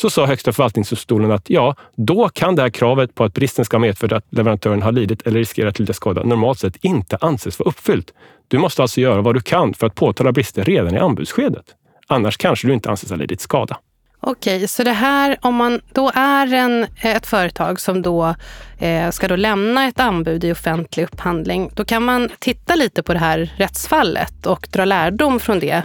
så 0.00 0.10
sa 0.10 0.26
Högsta 0.26 0.52
förvaltningsdomstolen 0.52 1.30
att 1.30 1.50
ja, 1.50 1.76
då 1.96 2.28
kan 2.28 2.56
det 2.56 2.62
här 2.62 2.70
kravet 2.70 3.14
på 3.14 3.24
att 3.24 3.34
bristen 3.34 3.64
ska 3.64 3.78
medföra 3.78 4.16
att 4.16 4.24
leverantören 4.30 4.82
har 4.82 4.92
lidit 4.92 5.26
eller 5.26 5.38
riskerar 5.38 5.68
att 5.68 5.78
lida 5.78 5.92
skada 5.92 6.22
normalt 6.22 6.58
sett 6.58 6.84
inte 6.84 7.16
anses 7.20 7.58
vara 7.58 7.68
uppfyllt. 7.68 8.14
Du 8.48 8.58
måste 8.58 8.82
alltså 8.82 9.00
göra 9.00 9.20
vad 9.20 9.34
du 9.34 9.40
kan 9.40 9.74
för 9.74 9.86
att 9.86 9.94
påtala 9.94 10.32
brister 10.32 10.64
redan 10.64 10.94
i 10.94 10.98
anbudsskedet. 10.98 11.64
Annars 12.06 12.36
kanske 12.36 12.66
du 12.66 12.74
inte 12.74 12.90
anses 12.90 13.10
ha 13.10 13.16
lidit 13.16 13.40
skada. 13.40 13.78
Okej, 14.20 14.68
så 14.68 14.82
det 14.82 14.92
här 14.92 15.36
om 15.40 15.54
man 15.54 15.80
då 15.92 16.10
är 16.14 16.54
en, 16.54 16.82
eh, 16.82 17.16
ett 17.16 17.26
företag 17.26 17.80
som 17.80 18.02
då 18.02 18.34
eh, 18.78 19.10
ska 19.10 19.28
då 19.28 19.36
lämna 19.36 19.84
ett 19.84 20.00
anbud 20.00 20.44
i 20.44 20.52
offentlig 20.52 21.04
upphandling, 21.04 21.70
då 21.74 21.84
kan 21.84 22.02
man 22.02 22.28
titta 22.38 22.74
lite 22.74 23.02
på 23.02 23.12
det 23.12 23.18
här 23.18 23.54
rättsfallet 23.56 24.46
och 24.46 24.68
dra 24.70 24.84
lärdom 24.84 25.40
från 25.40 25.58
det 25.58 25.82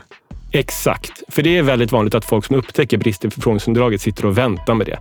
Exakt, 0.55 1.23
för 1.27 1.43
det 1.43 1.57
är 1.57 1.63
väldigt 1.63 1.91
vanligt 1.91 2.15
att 2.15 2.25
folk 2.25 2.45
som 2.45 2.55
upptäcker 2.55 2.97
brister 2.97 3.27
i 3.27 3.31
förfrågningsunderlaget 3.31 4.01
sitter 4.01 4.25
och 4.25 4.37
väntar 4.37 4.73
med 4.73 4.87
det. 4.87 4.99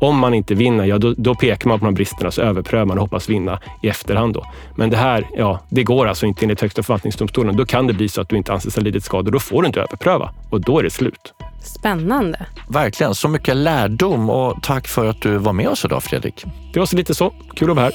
Om 0.00 0.18
man 0.18 0.34
inte 0.34 0.54
vinner, 0.54 0.84
ja 0.84 0.98
då, 0.98 1.14
då 1.16 1.34
pekar 1.34 1.68
man 1.68 1.78
på 1.78 1.84
de 1.84 1.94
bristerna 1.94 2.30
så 2.30 2.42
överprövar 2.42 2.84
man 2.84 2.98
och 2.98 3.02
hoppas 3.02 3.28
vinna 3.28 3.60
i 3.82 3.88
efterhand. 3.88 4.34
Då. 4.34 4.44
Men 4.76 4.90
det 4.90 4.96
här, 4.96 5.26
ja, 5.36 5.60
det 5.68 5.82
går 5.82 6.06
alltså 6.06 6.26
inte 6.26 6.44
enligt 6.44 6.60
Högsta 6.60 6.82
förvaltningsdomstolen. 6.82 7.56
Då 7.56 7.66
kan 7.66 7.86
det 7.86 7.92
bli 7.92 8.08
så 8.08 8.20
att 8.20 8.28
du 8.28 8.36
inte 8.36 8.52
anses 8.52 8.76
ha 8.76 8.82
lidit 8.82 9.04
skada. 9.04 9.30
Då 9.30 9.38
får 9.38 9.62
du 9.62 9.66
inte 9.66 9.80
överpröva 9.80 10.30
och 10.50 10.60
då 10.60 10.78
är 10.78 10.82
det 10.82 10.90
slut. 10.90 11.34
Spännande. 11.62 12.46
Verkligen, 12.68 13.14
så 13.14 13.28
mycket 13.28 13.56
lärdom 13.56 14.30
och 14.30 14.62
tack 14.62 14.88
för 14.88 15.06
att 15.06 15.22
du 15.22 15.36
var 15.36 15.52
med 15.52 15.68
oss 15.68 15.84
idag 15.84 16.02
Fredrik. 16.02 16.44
Det 16.72 16.78
var 16.78 16.86
så 16.86 16.96
lite 16.96 17.14
så. 17.14 17.32
Kul 17.54 17.70
att 17.70 17.76
vara 17.76 17.84
här. 17.84 17.92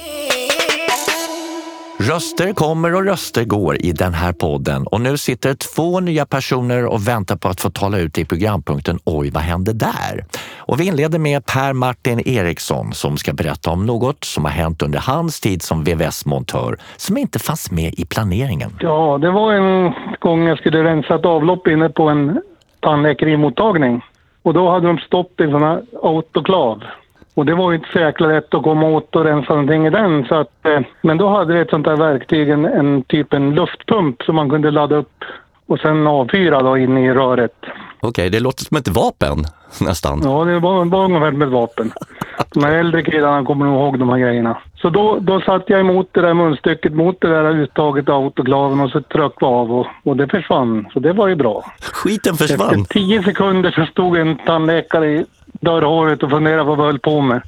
Röster 1.98 2.52
kommer 2.52 2.94
och 2.94 3.04
röster 3.04 3.44
går 3.44 3.76
i 3.76 3.92
den 3.92 4.14
här 4.14 4.32
podden 4.32 4.86
och 4.86 5.00
nu 5.00 5.16
sitter 5.16 5.54
två 5.54 6.00
nya 6.00 6.26
personer 6.26 6.86
och 6.86 7.08
väntar 7.08 7.36
på 7.36 7.48
att 7.48 7.60
få 7.60 7.70
tala 7.70 7.98
ut 7.98 8.18
i 8.18 8.24
programpunkten 8.24 8.98
Oj, 9.04 9.30
vad 9.30 9.42
hände 9.42 9.72
där? 9.72 10.24
Och 10.56 10.80
vi 10.80 10.86
inleder 10.86 11.18
med 11.18 11.46
Per 11.46 11.72
Martin 11.72 12.20
Eriksson 12.28 12.92
som 12.92 13.16
ska 13.16 13.32
berätta 13.32 13.70
om 13.70 13.86
något 13.86 14.24
som 14.24 14.44
har 14.44 14.52
hänt 14.52 14.82
under 14.82 14.98
hans 14.98 15.40
tid 15.40 15.62
som 15.62 15.84
VVS-montör 15.84 16.76
som 16.96 17.16
inte 17.16 17.38
fanns 17.38 17.70
med 17.70 17.94
i 17.94 18.04
planeringen. 18.04 18.70
Ja, 18.80 19.18
det 19.18 19.30
var 19.30 19.52
en 19.52 19.94
gång 20.20 20.46
jag 20.46 20.58
skulle 20.58 20.84
rensa 20.84 21.14
ett 21.14 21.24
avlopp 21.24 21.66
inne 21.66 21.88
på 21.88 22.08
en 22.08 22.40
tandläkarimottagning. 22.80 24.04
Och 24.42 24.54
då 24.54 24.70
hade 24.70 24.86
de 24.86 24.98
stopp 24.98 25.40
i 25.40 25.44
en 25.44 25.50
sån 25.50 25.62
här 25.62 25.82
autoklav. 26.02 26.82
Och 27.36 27.46
det 27.46 27.54
var 27.54 27.70
ju 27.70 27.76
inte 27.76 27.92
så 27.92 27.98
jäkla 27.98 28.28
lätt 28.28 28.54
att 28.54 28.62
komma 28.62 28.86
åt 28.88 29.16
och 29.16 29.24
rensa 29.24 29.52
någonting 29.52 29.86
i 29.86 29.90
den. 29.90 30.24
Så 30.24 30.34
att, 30.34 30.66
eh, 30.66 30.80
men 31.02 31.18
då 31.18 31.28
hade 31.28 31.54
vi 31.54 31.60
ett 31.60 31.70
sånt 31.70 31.86
där 31.86 31.96
verktyg, 31.96 32.48
en, 32.48 32.64
en 32.64 33.02
typ 33.02 33.32
en 33.32 33.54
luftpump 33.54 34.22
som 34.22 34.36
man 34.36 34.50
kunde 34.50 34.70
ladda 34.70 34.96
upp 34.96 35.24
och 35.66 35.78
sen 35.78 36.06
avfyra 36.06 36.62
då 36.62 36.78
in 36.78 36.98
i 36.98 37.14
röret. 37.14 37.54
Okej, 38.00 38.30
det 38.30 38.40
låter 38.40 38.64
som 38.64 38.76
ett 38.76 38.88
vapen 38.88 39.44
nästan. 39.80 40.20
Ja, 40.24 40.44
det 40.44 40.58
var, 40.58 40.84
var 40.84 41.04
ungefär 41.04 41.30
med 41.30 41.46
ett 41.48 41.52
vapen. 41.52 41.92
De 42.54 42.64
här 42.64 42.72
äldre 42.72 43.02
killarna 43.02 43.46
kommer 43.46 43.66
nog 43.66 43.74
ihåg 43.74 43.98
de 43.98 44.08
här 44.08 44.18
grejerna. 44.18 44.58
Så 44.74 44.90
då, 44.90 45.18
då 45.20 45.40
satte 45.40 45.72
jag 45.72 45.80
emot 45.80 46.08
det 46.12 46.20
där 46.20 46.34
munstycket 46.34 46.92
mot 46.92 47.20
det 47.20 47.28
där 47.28 47.50
uttaget 47.50 48.08
av 48.08 48.24
autoklaven 48.24 48.80
och 48.80 48.90
så 48.90 49.00
tryckte 49.00 49.36
vi 49.40 49.46
av 49.46 49.72
och, 49.72 49.86
och 50.04 50.16
det 50.16 50.28
försvann. 50.28 50.86
Så 50.92 51.00
det 51.00 51.12
var 51.12 51.28
ju 51.28 51.34
bra. 51.34 51.64
Skiten 51.80 52.34
försvann. 52.34 52.80
Efter 52.80 52.94
tio 52.94 53.22
sekunder 53.22 53.70
så 53.70 53.86
stod 53.86 54.16
en 54.16 54.36
tandläkare 54.36 55.06
i 55.06 55.24
dörrhåret 55.60 56.22
och 56.22 56.30
funderade 56.30 56.64
på 56.64 56.74
vad 56.74 56.78
jag 56.78 56.92
höll 56.92 56.98
på 56.98 57.20
med. 57.20 57.42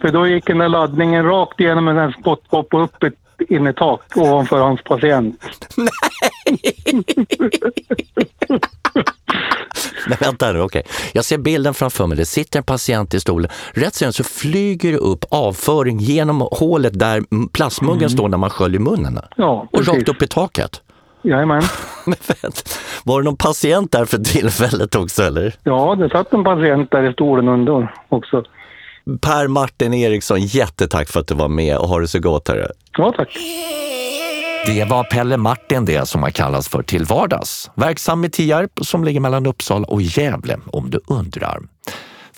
För 0.00 0.08
då 0.08 0.26
gick 0.26 0.46
den 0.46 0.58
där 0.58 0.68
laddningen 0.68 1.24
rakt 1.24 1.60
igenom 1.60 1.88
en 1.88 2.12
spottkopp 2.12 2.74
och 2.74 2.84
upp 2.84 3.02
ett 3.02 3.14
innertak 3.48 4.00
ovanför 4.16 4.60
hans 4.60 4.82
patient. 4.82 5.40
Men 10.08 10.16
vänta 10.20 10.52
nu, 10.52 10.60
okej. 10.60 10.82
Jag 11.12 11.24
ser 11.24 11.38
bilden 11.38 11.74
framför 11.74 12.06
mig. 12.06 12.16
Det 12.16 12.24
sitter 12.26 12.58
en 12.58 12.64
patient 12.64 13.14
i 13.14 13.20
stolen. 13.20 13.50
Rätt 13.72 13.94
sen 13.94 14.12
så 14.12 14.24
flyger 14.24 14.92
det 14.92 14.98
upp 14.98 15.24
avföring 15.30 15.98
genom 15.98 16.48
hålet 16.52 16.98
där 16.98 17.22
plastmuggen 17.52 18.10
står 18.10 18.28
när 18.28 18.38
man 18.38 18.50
sköljer 18.50 18.80
munnen. 18.80 19.18
Ja, 19.36 19.66
Och 19.72 19.78
precis. 19.78 19.94
rakt 19.94 20.08
upp 20.08 20.22
i 20.22 20.26
taket. 20.26 20.82
Jajamän. 21.22 21.62
Var 23.04 23.20
det 23.20 23.24
någon 23.24 23.36
patient 23.36 23.92
där 23.92 24.04
för 24.04 24.18
tillfället 24.18 24.94
också 24.94 25.22
eller? 25.22 25.54
Ja, 25.62 25.94
det 25.94 26.08
satt 26.10 26.32
en 26.32 26.44
patient 26.44 26.90
där 26.90 27.10
i 27.10 27.12
stolen 27.12 27.48
under 27.48 27.94
också. 28.08 28.44
Per 29.20 29.48
Martin 29.48 29.94
Eriksson, 29.94 30.40
jättetack 30.40 31.08
för 31.08 31.20
att 31.20 31.26
du 31.26 31.34
var 31.34 31.48
med 31.48 31.76
och 31.76 31.88
har 31.88 32.00
det 32.00 32.08
så 32.08 32.18
gott. 32.18 32.48
Hörru. 32.48 32.66
Ja, 32.98 33.14
tack. 33.16 33.38
Det 34.66 34.84
var 34.84 35.04
Pelle 35.04 35.36
Martin 35.36 35.84
det 35.84 36.08
som 36.08 36.22
har 36.22 36.30
kallats 36.30 36.68
för 36.68 36.82
till 36.82 37.04
vardags. 37.04 37.70
Verksam 37.74 38.24
i 38.24 38.30
Tierp 38.30 38.70
som 38.82 39.04
ligger 39.04 39.20
mellan 39.20 39.46
Uppsala 39.46 39.86
och 39.86 40.02
Gävle 40.02 40.58
om 40.66 40.90
du 40.90 41.00
undrar. 41.06 41.58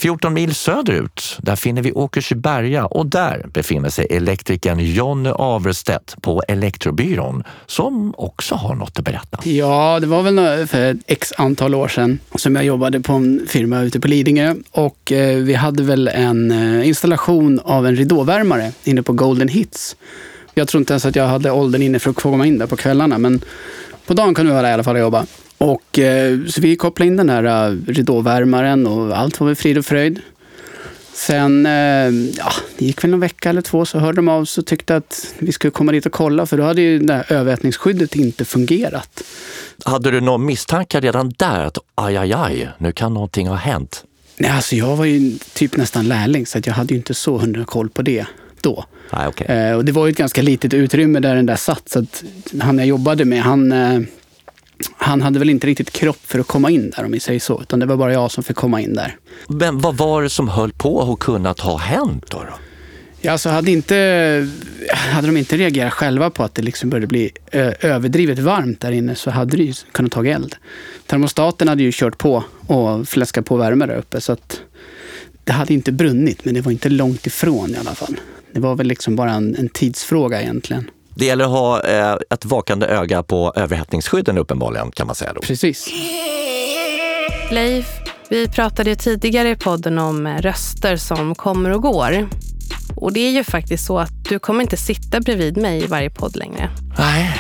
14 0.01 0.35
mil 0.35 0.55
söderut, 0.55 1.39
där 1.39 1.57
finner 1.57 1.83
vi 1.83 1.93
Åkersberga 1.93 2.87
och 2.87 3.07
där 3.07 3.47
befinner 3.53 3.91
sig 3.91 4.07
elektrikern 4.11 4.79
Jonny 4.79 5.31
Averstedt 5.31 6.23
på 6.23 6.43
Elektrobyrån 6.49 7.45
som 7.67 8.15
också 8.17 8.55
har 8.55 8.75
något 8.75 8.99
att 8.99 9.05
berätta. 9.05 9.39
Ja, 9.45 9.99
det 10.01 10.07
var 10.07 10.23
väl 10.23 10.67
för 10.67 10.91
ett 10.91 10.97
x 11.07 11.33
antal 11.37 11.75
år 11.75 11.89
sedan 11.89 12.19
som 12.35 12.57
jag 12.57 12.65
jobbade 12.65 13.01
på 13.01 13.13
en 13.13 13.47
firma 13.49 13.81
ute 13.81 14.01
på 14.01 14.09
Lidingö 14.09 14.55
och 14.71 15.13
eh, 15.13 15.37
vi 15.37 15.55
hade 15.55 15.83
väl 15.83 16.09
en 16.09 16.51
eh, 16.51 16.89
installation 16.89 17.61
av 17.65 17.87
en 17.87 17.97
ridåvärmare 17.97 18.73
inne 18.85 19.03
på 19.03 19.13
Golden 19.13 19.49
Hits. 19.49 19.97
Jag 20.55 20.69
tror 20.69 20.81
inte 20.81 20.93
ens 20.93 21.05
att 21.05 21.17
jag 21.17 21.27
hade 21.27 21.51
åldern 21.51 21.83
inne 21.83 21.99
för 21.99 22.11
att 22.11 22.17
komma 22.17 22.47
in 22.47 22.59
där 22.59 22.67
på 22.67 22.77
kvällarna, 22.77 23.19
men 23.19 23.41
på 24.07 24.15
dagen 24.15 24.35
kunde 24.35 24.51
vi 24.51 24.53
vara 24.53 24.63
där 24.63 24.71
i 24.71 24.75
alla 24.75 24.85
fall 24.85 24.97
och 24.97 25.01
jobba. 25.01 25.27
Och, 25.61 25.99
eh, 25.99 26.39
så 26.47 26.61
vi 26.61 26.77
kopplade 26.77 27.07
in 27.07 27.17
den 27.17 27.29
här 27.29 27.77
ridåvärmaren 27.87 28.87
och 28.87 29.19
allt 29.19 29.41
var 29.41 29.47
väl 29.47 29.57
frid 29.57 29.79
och 29.79 29.87
fröjd. 29.87 30.21
Sen, 31.13 31.65
ja, 32.37 32.53
det 32.79 32.85
gick 32.85 33.05
väl 33.05 33.11
någon 33.11 33.21
vecka 33.21 33.51
eller 33.51 33.63
två 33.63 33.85
så 33.85 33.99
hörde 33.99 34.17
de 34.17 34.29
av 34.29 34.45
sig 34.45 34.63
och 34.63 34.67
tyckte 34.67 34.97
att 34.97 35.35
vi 35.39 35.53
skulle 35.53 35.71
komma 35.71 35.93
dit 35.93 36.07
och 36.07 36.13
kolla 36.13 36.47
för 36.47 36.57
då 36.57 36.63
hade 36.63 36.83
ju 36.83 36.99
det 36.99 37.15
här 37.15 37.33
överhettningsskyddet 37.33 38.17
inte 38.17 38.45
fungerat. 38.45 39.23
Hade 39.85 40.11
du 40.11 40.21
någon 40.21 40.47
misstanke 40.47 41.01
redan 41.01 41.33
där 41.37 41.65
att 41.65 41.79
aj, 41.95 42.17
aj, 42.17 42.33
aj, 42.33 42.69
nu 42.79 42.93
kan 42.93 43.15
någonting 43.15 43.49
ha 43.49 43.57
hänt? 43.57 44.05
Nej, 44.37 44.51
alltså 44.51 44.77
jag 44.77 44.97
var 44.97 45.05
ju 45.05 45.39
typ 45.53 45.77
nästan 45.77 46.09
lärling 46.09 46.47
så 46.47 46.59
att 46.59 46.67
jag 46.67 46.75
hade 46.75 46.95
ju 46.95 46.99
inte 46.99 47.15
så 47.15 47.39
hundra 47.39 47.65
koll 47.65 47.89
på 47.89 48.03
det 48.03 48.27
då. 48.61 48.85
Ah, 49.11 49.29
okay. 49.29 49.57
eh, 49.57 49.77
och 49.77 49.85
det 49.85 49.93
var 49.93 50.07
ju 50.07 50.11
ett 50.11 50.19
ganska 50.19 50.43
litet 50.43 50.75
utrymme 50.75 51.21
där 51.21 51.35
den 51.35 51.47
där 51.47 51.57
satt 51.57 51.89
så 51.89 51.99
att 51.99 52.25
han 52.61 52.79
jag 52.79 52.87
jobbade 52.87 53.25
med, 53.25 53.43
han, 53.43 53.73
eh, 53.73 54.01
han 54.97 55.23
hade 55.23 55.39
väl 55.39 55.51
inte 55.51 55.67
riktigt 55.67 55.91
kropp 55.91 56.21
för 56.25 56.39
att 56.39 56.47
komma 56.47 56.71
in 56.71 56.91
där 56.97 57.05
om 57.05 57.13
vi 57.13 57.21
säger 57.21 57.41
så, 57.41 57.63
utan 57.63 57.79
det 57.79 57.87
var 57.87 57.97
bara 57.97 58.13
jag 58.13 58.31
som 58.31 58.45
fick 58.45 58.57
komma 58.57 58.81
in 58.81 58.95
där. 58.95 59.17
Men 59.49 59.79
vad 59.79 59.97
var 59.97 60.23
det 60.23 60.31
som 60.31 60.49
höll 60.49 60.73
på 60.73 61.13
att 61.13 61.19
kunnat 61.19 61.61
ha 61.61 61.77
hänt 61.77 62.25
då? 62.31 62.39
då? 62.39 62.55
Ja, 63.23 63.33
alltså 63.33 63.49
hade, 63.49 63.71
inte, 63.71 64.49
hade 65.13 65.27
de 65.27 65.37
inte 65.37 65.57
reagerat 65.57 65.93
själva 65.93 66.31
på 66.31 66.45
att 66.45 66.55
det 66.55 66.63
liksom 66.63 66.91
började 66.91 67.07
bli 67.07 67.31
överdrivet 67.81 68.39
varmt 68.39 68.81
där 68.81 68.93
inne 68.93 69.15
så 69.15 69.31
hade 69.31 69.57
det 69.57 69.63
ju 69.63 69.75
kunnat 69.93 70.13
ta 70.13 70.27
eld. 70.27 70.57
Termostaten 71.07 71.69
hade 71.69 71.83
ju 71.83 71.91
kört 71.93 72.19
på 72.19 72.45
och 72.67 73.09
fläskat 73.09 73.45
på 73.45 73.57
värme 73.57 73.87
där 73.87 73.97
uppe 73.97 74.21
så 74.21 74.33
att 74.33 74.61
det 75.45 75.53
hade 75.53 75.75
inte 75.75 75.93
brunnit, 75.93 76.45
men 76.45 76.55
det 76.55 76.61
var 76.61 76.73
inte 76.73 76.89
långt 76.89 77.27
ifrån 77.27 77.71
i 77.71 77.77
alla 77.77 77.95
fall. 77.95 78.17
Det 78.53 78.61
var 78.61 78.77
väl 78.77 78.87
liksom 78.87 79.17
bara 79.17 79.31
en, 79.31 79.57
en 79.57 79.69
tidsfråga 79.69 80.43
egentligen. 80.43 80.91
Det 81.21 81.27
gäller 81.27 81.45
att 81.45 81.51
ha 81.51 81.83
eh, 81.83 82.17
ett 82.31 82.45
vakande 82.45 82.87
öga 82.87 83.23
på 83.23 83.53
överhettningsskydden 83.57 84.39
uppenbarligen 84.39 84.91
kan 84.91 85.07
man 85.07 85.17
säga 85.17 85.33
då. 85.33 85.41
Precis. 85.41 85.89
Leif, 87.51 87.87
vi 88.29 88.49
pratade 88.49 88.91
ju 88.91 88.97
tidigare 88.97 89.51
i 89.51 89.57
podden 89.57 89.99
om 89.99 90.29
röster 90.29 90.97
som 90.97 91.35
kommer 91.35 91.71
och 91.71 91.83
går. 91.83 92.29
Och 92.97 93.13
det 93.13 93.21
är 93.21 93.31
ju 93.31 93.45
faktiskt 93.45 93.87
så 93.87 93.99
att 93.99 94.25
du 94.29 94.39
kommer 94.39 94.63
inte 94.63 94.77
sitta 94.77 95.21
bredvid 95.21 95.57
mig 95.57 95.85
i 95.85 95.87
varje 95.87 96.11
podd 96.11 96.37
längre. 96.37 96.71
Nej, 96.99 97.31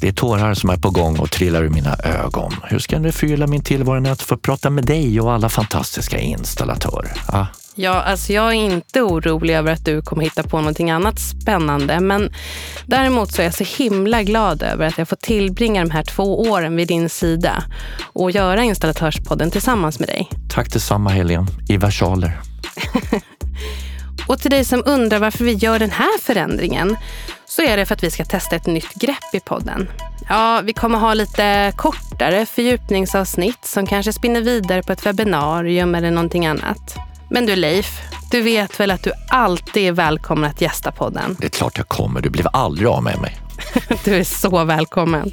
det 0.00 0.08
är 0.08 0.12
tårar 0.12 0.54
som 0.54 0.70
är 0.70 0.76
på 0.76 0.90
gång 0.90 1.18
och 1.18 1.30
trillar 1.30 1.62
ur 1.62 1.70
mina 1.70 1.96
ögon. 2.04 2.54
Hur 2.64 2.78
ska 2.78 2.96
jag 2.96 3.14
förgylla 3.14 3.46
min 3.46 3.62
tillvaro 3.62 4.00
när 4.00 4.10
jag 4.10 4.20
får 4.20 4.36
prata 4.36 4.70
med 4.70 4.84
dig 4.84 5.20
och 5.20 5.32
alla 5.32 5.48
fantastiska 5.48 6.18
installatörer? 6.18 7.12
Ah. 7.26 7.46
Ja, 7.78 8.02
alltså 8.02 8.32
jag 8.32 8.48
är 8.48 8.52
inte 8.52 9.02
orolig 9.02 9.54
över 9.54 9.72
att 9.72 9.84
du 9.84 10.02
kommer 10.02 10.22
hitta 10.22 10.42
på 10.42 10.58
någonting 10.58 10.90
annat 10.90 11.18
spännande. 11.18 12.00
Men 12.00 12.32
däremot 12.86 13.32
så 13.32 13.42
är 13.42 13.46
jag 13.46 13.54
så 13.54 13.64
himla 13.82 14.22
glad 14.22 14.62
över 14.62 14.86
att 14.86 14.98
jag 14.98 15.08
får 15.08 15.16
tillbringa 15.16 15.84
de 15.84 15.90
här 15.90 16.02
två 16.02 16.40
åren 16.40 16.76
vid 16.76 16.88
din 16.88 17.08
sida 17.08 17.64
och 18.12 18.30
göra 18.30 18.62
Installatörspodden 18.62 19.50
tillsammans 19.50 19.98
med 19.98 20.08
dig. 20.08 20.28
Tack 20.54 20.72
detsamma 20.72 21.10
Helene, 21.10 21.46
i 21.68 21.76
versaler. 21.76 22.40
och 24.26 24.38
till 24.38 24.50
dig 24.50 24.64
som 24.64 24.82
undrar 24.86 25.18
varför 25.18 25.44
vi 25.44 25.52
gör 25.52 25.78
den 25.78 25.90
här 25.90 26.18
förändringen 26.18 26.96
så 27.46 27.62
är 27.62 27.76
det 27.76 27.86
för 27.86 27.94
att 27.94 28.02
vi 28.02 28.10
ska 28.10 28.24
testa 28.24 28.56
ett 28.56 28.66
nytt 28.66 28.94
grepp 28.94 29.34
i 29.34 29.40
podden. 29.40 29.88
Ja, 30.28 30.60
vi 30.64 30.72
kommer 30.72 30.98
ha 30.98 31.14
lite 31.14 31.72
kortare 31.76 32.46
fördjupningsavsnitt 32.46 33.64
som 33.64 33.86
kanske 33.86 34.12
spinner 34.12 34.40
vidare 34.40 34.82
på 34.82 34.92
ett 34.92 35.06
webbinarium 35.06 35.94
eller 35.94 36.10
någonting 36.10 36.46
annat. 36.46 37.05
Men 37.28 37.46
du 37.46 37.56
Leif, 37.56 38.00
du 38.30 38.40
vet 38.40 38.80
väl 38.80 38.90
att 38.90 39.02
du 39.02 39.12
alltid 39.28 39.88
är 39.88 39.92
välkommen 39.92 40.50
att 40.50 40.60
gästa 40.60 40.92
podden? 40.92 41.36
Det 41.40 41.46
är 41.46 41.50
klart 41.50 41.78
jag 41.78 41.88
kommer. 41.88 42.20
Du 42.20 42.30
blir 42.30 42.46
aldrig 42.52 42.88
av 42.88 43.02
med 43.02 43.20
mig. 43.20 43.36
du 44.04 44.14
är 44.14 44.24
så 44.24 44.64
välkommen. 44.64 45.32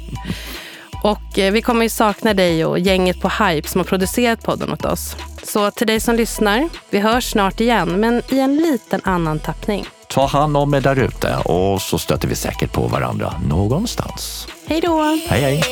Och 1.02 1.38
eh, 1.38 1.52
vi 1.52 1.62
kommer 1.62 1.82
ju 1.82 1.88
sakna 1.88 2.34
dig 2.34 2.64
och 2.64 2.78
gänget 2.78 3.20
på 3.20 3.28
Hype 3.28 3.68
som 3.68 3.78
har 3.78 3.84
producerat 3.84 4.42
podden 4.42 4.72
åt 4.72 4.84
oss. 4.84 5.16
Så 5.42 5.70
till 5.70 5.86
dig 5.86 6.00
som 6.00 6.16
lyssnar, 6.16 6.68
vi 6.90 6.98
hörs 6.98 7.30
snart 7.30 7.60
igen, 7.60 8.00
men 8.00 8.22
i 8.28 8.38
en 8.38 8.56
liten 8.56 9.00
annan 9.04 9.38
tappning. 9.38 9.86
Ta 10.08 10.26
hand 10.26 10.56
om 10.56 10.74
er 10.74 10.80
där 10.80 10.98
ute 10.98 11.36
och 11.36 11.82
så 11.82 11.98
stöter 11.98 12.28
vi 12.28 12.34
säkert 12.34 12.72
på 12.72 12.86
varandra 12.86 13.34
någonstans. 13.48 14.48
Hej 14.66 14.80
då! 14.80 15.18
Hej 15.28 15.40
hej! 15.40 15.62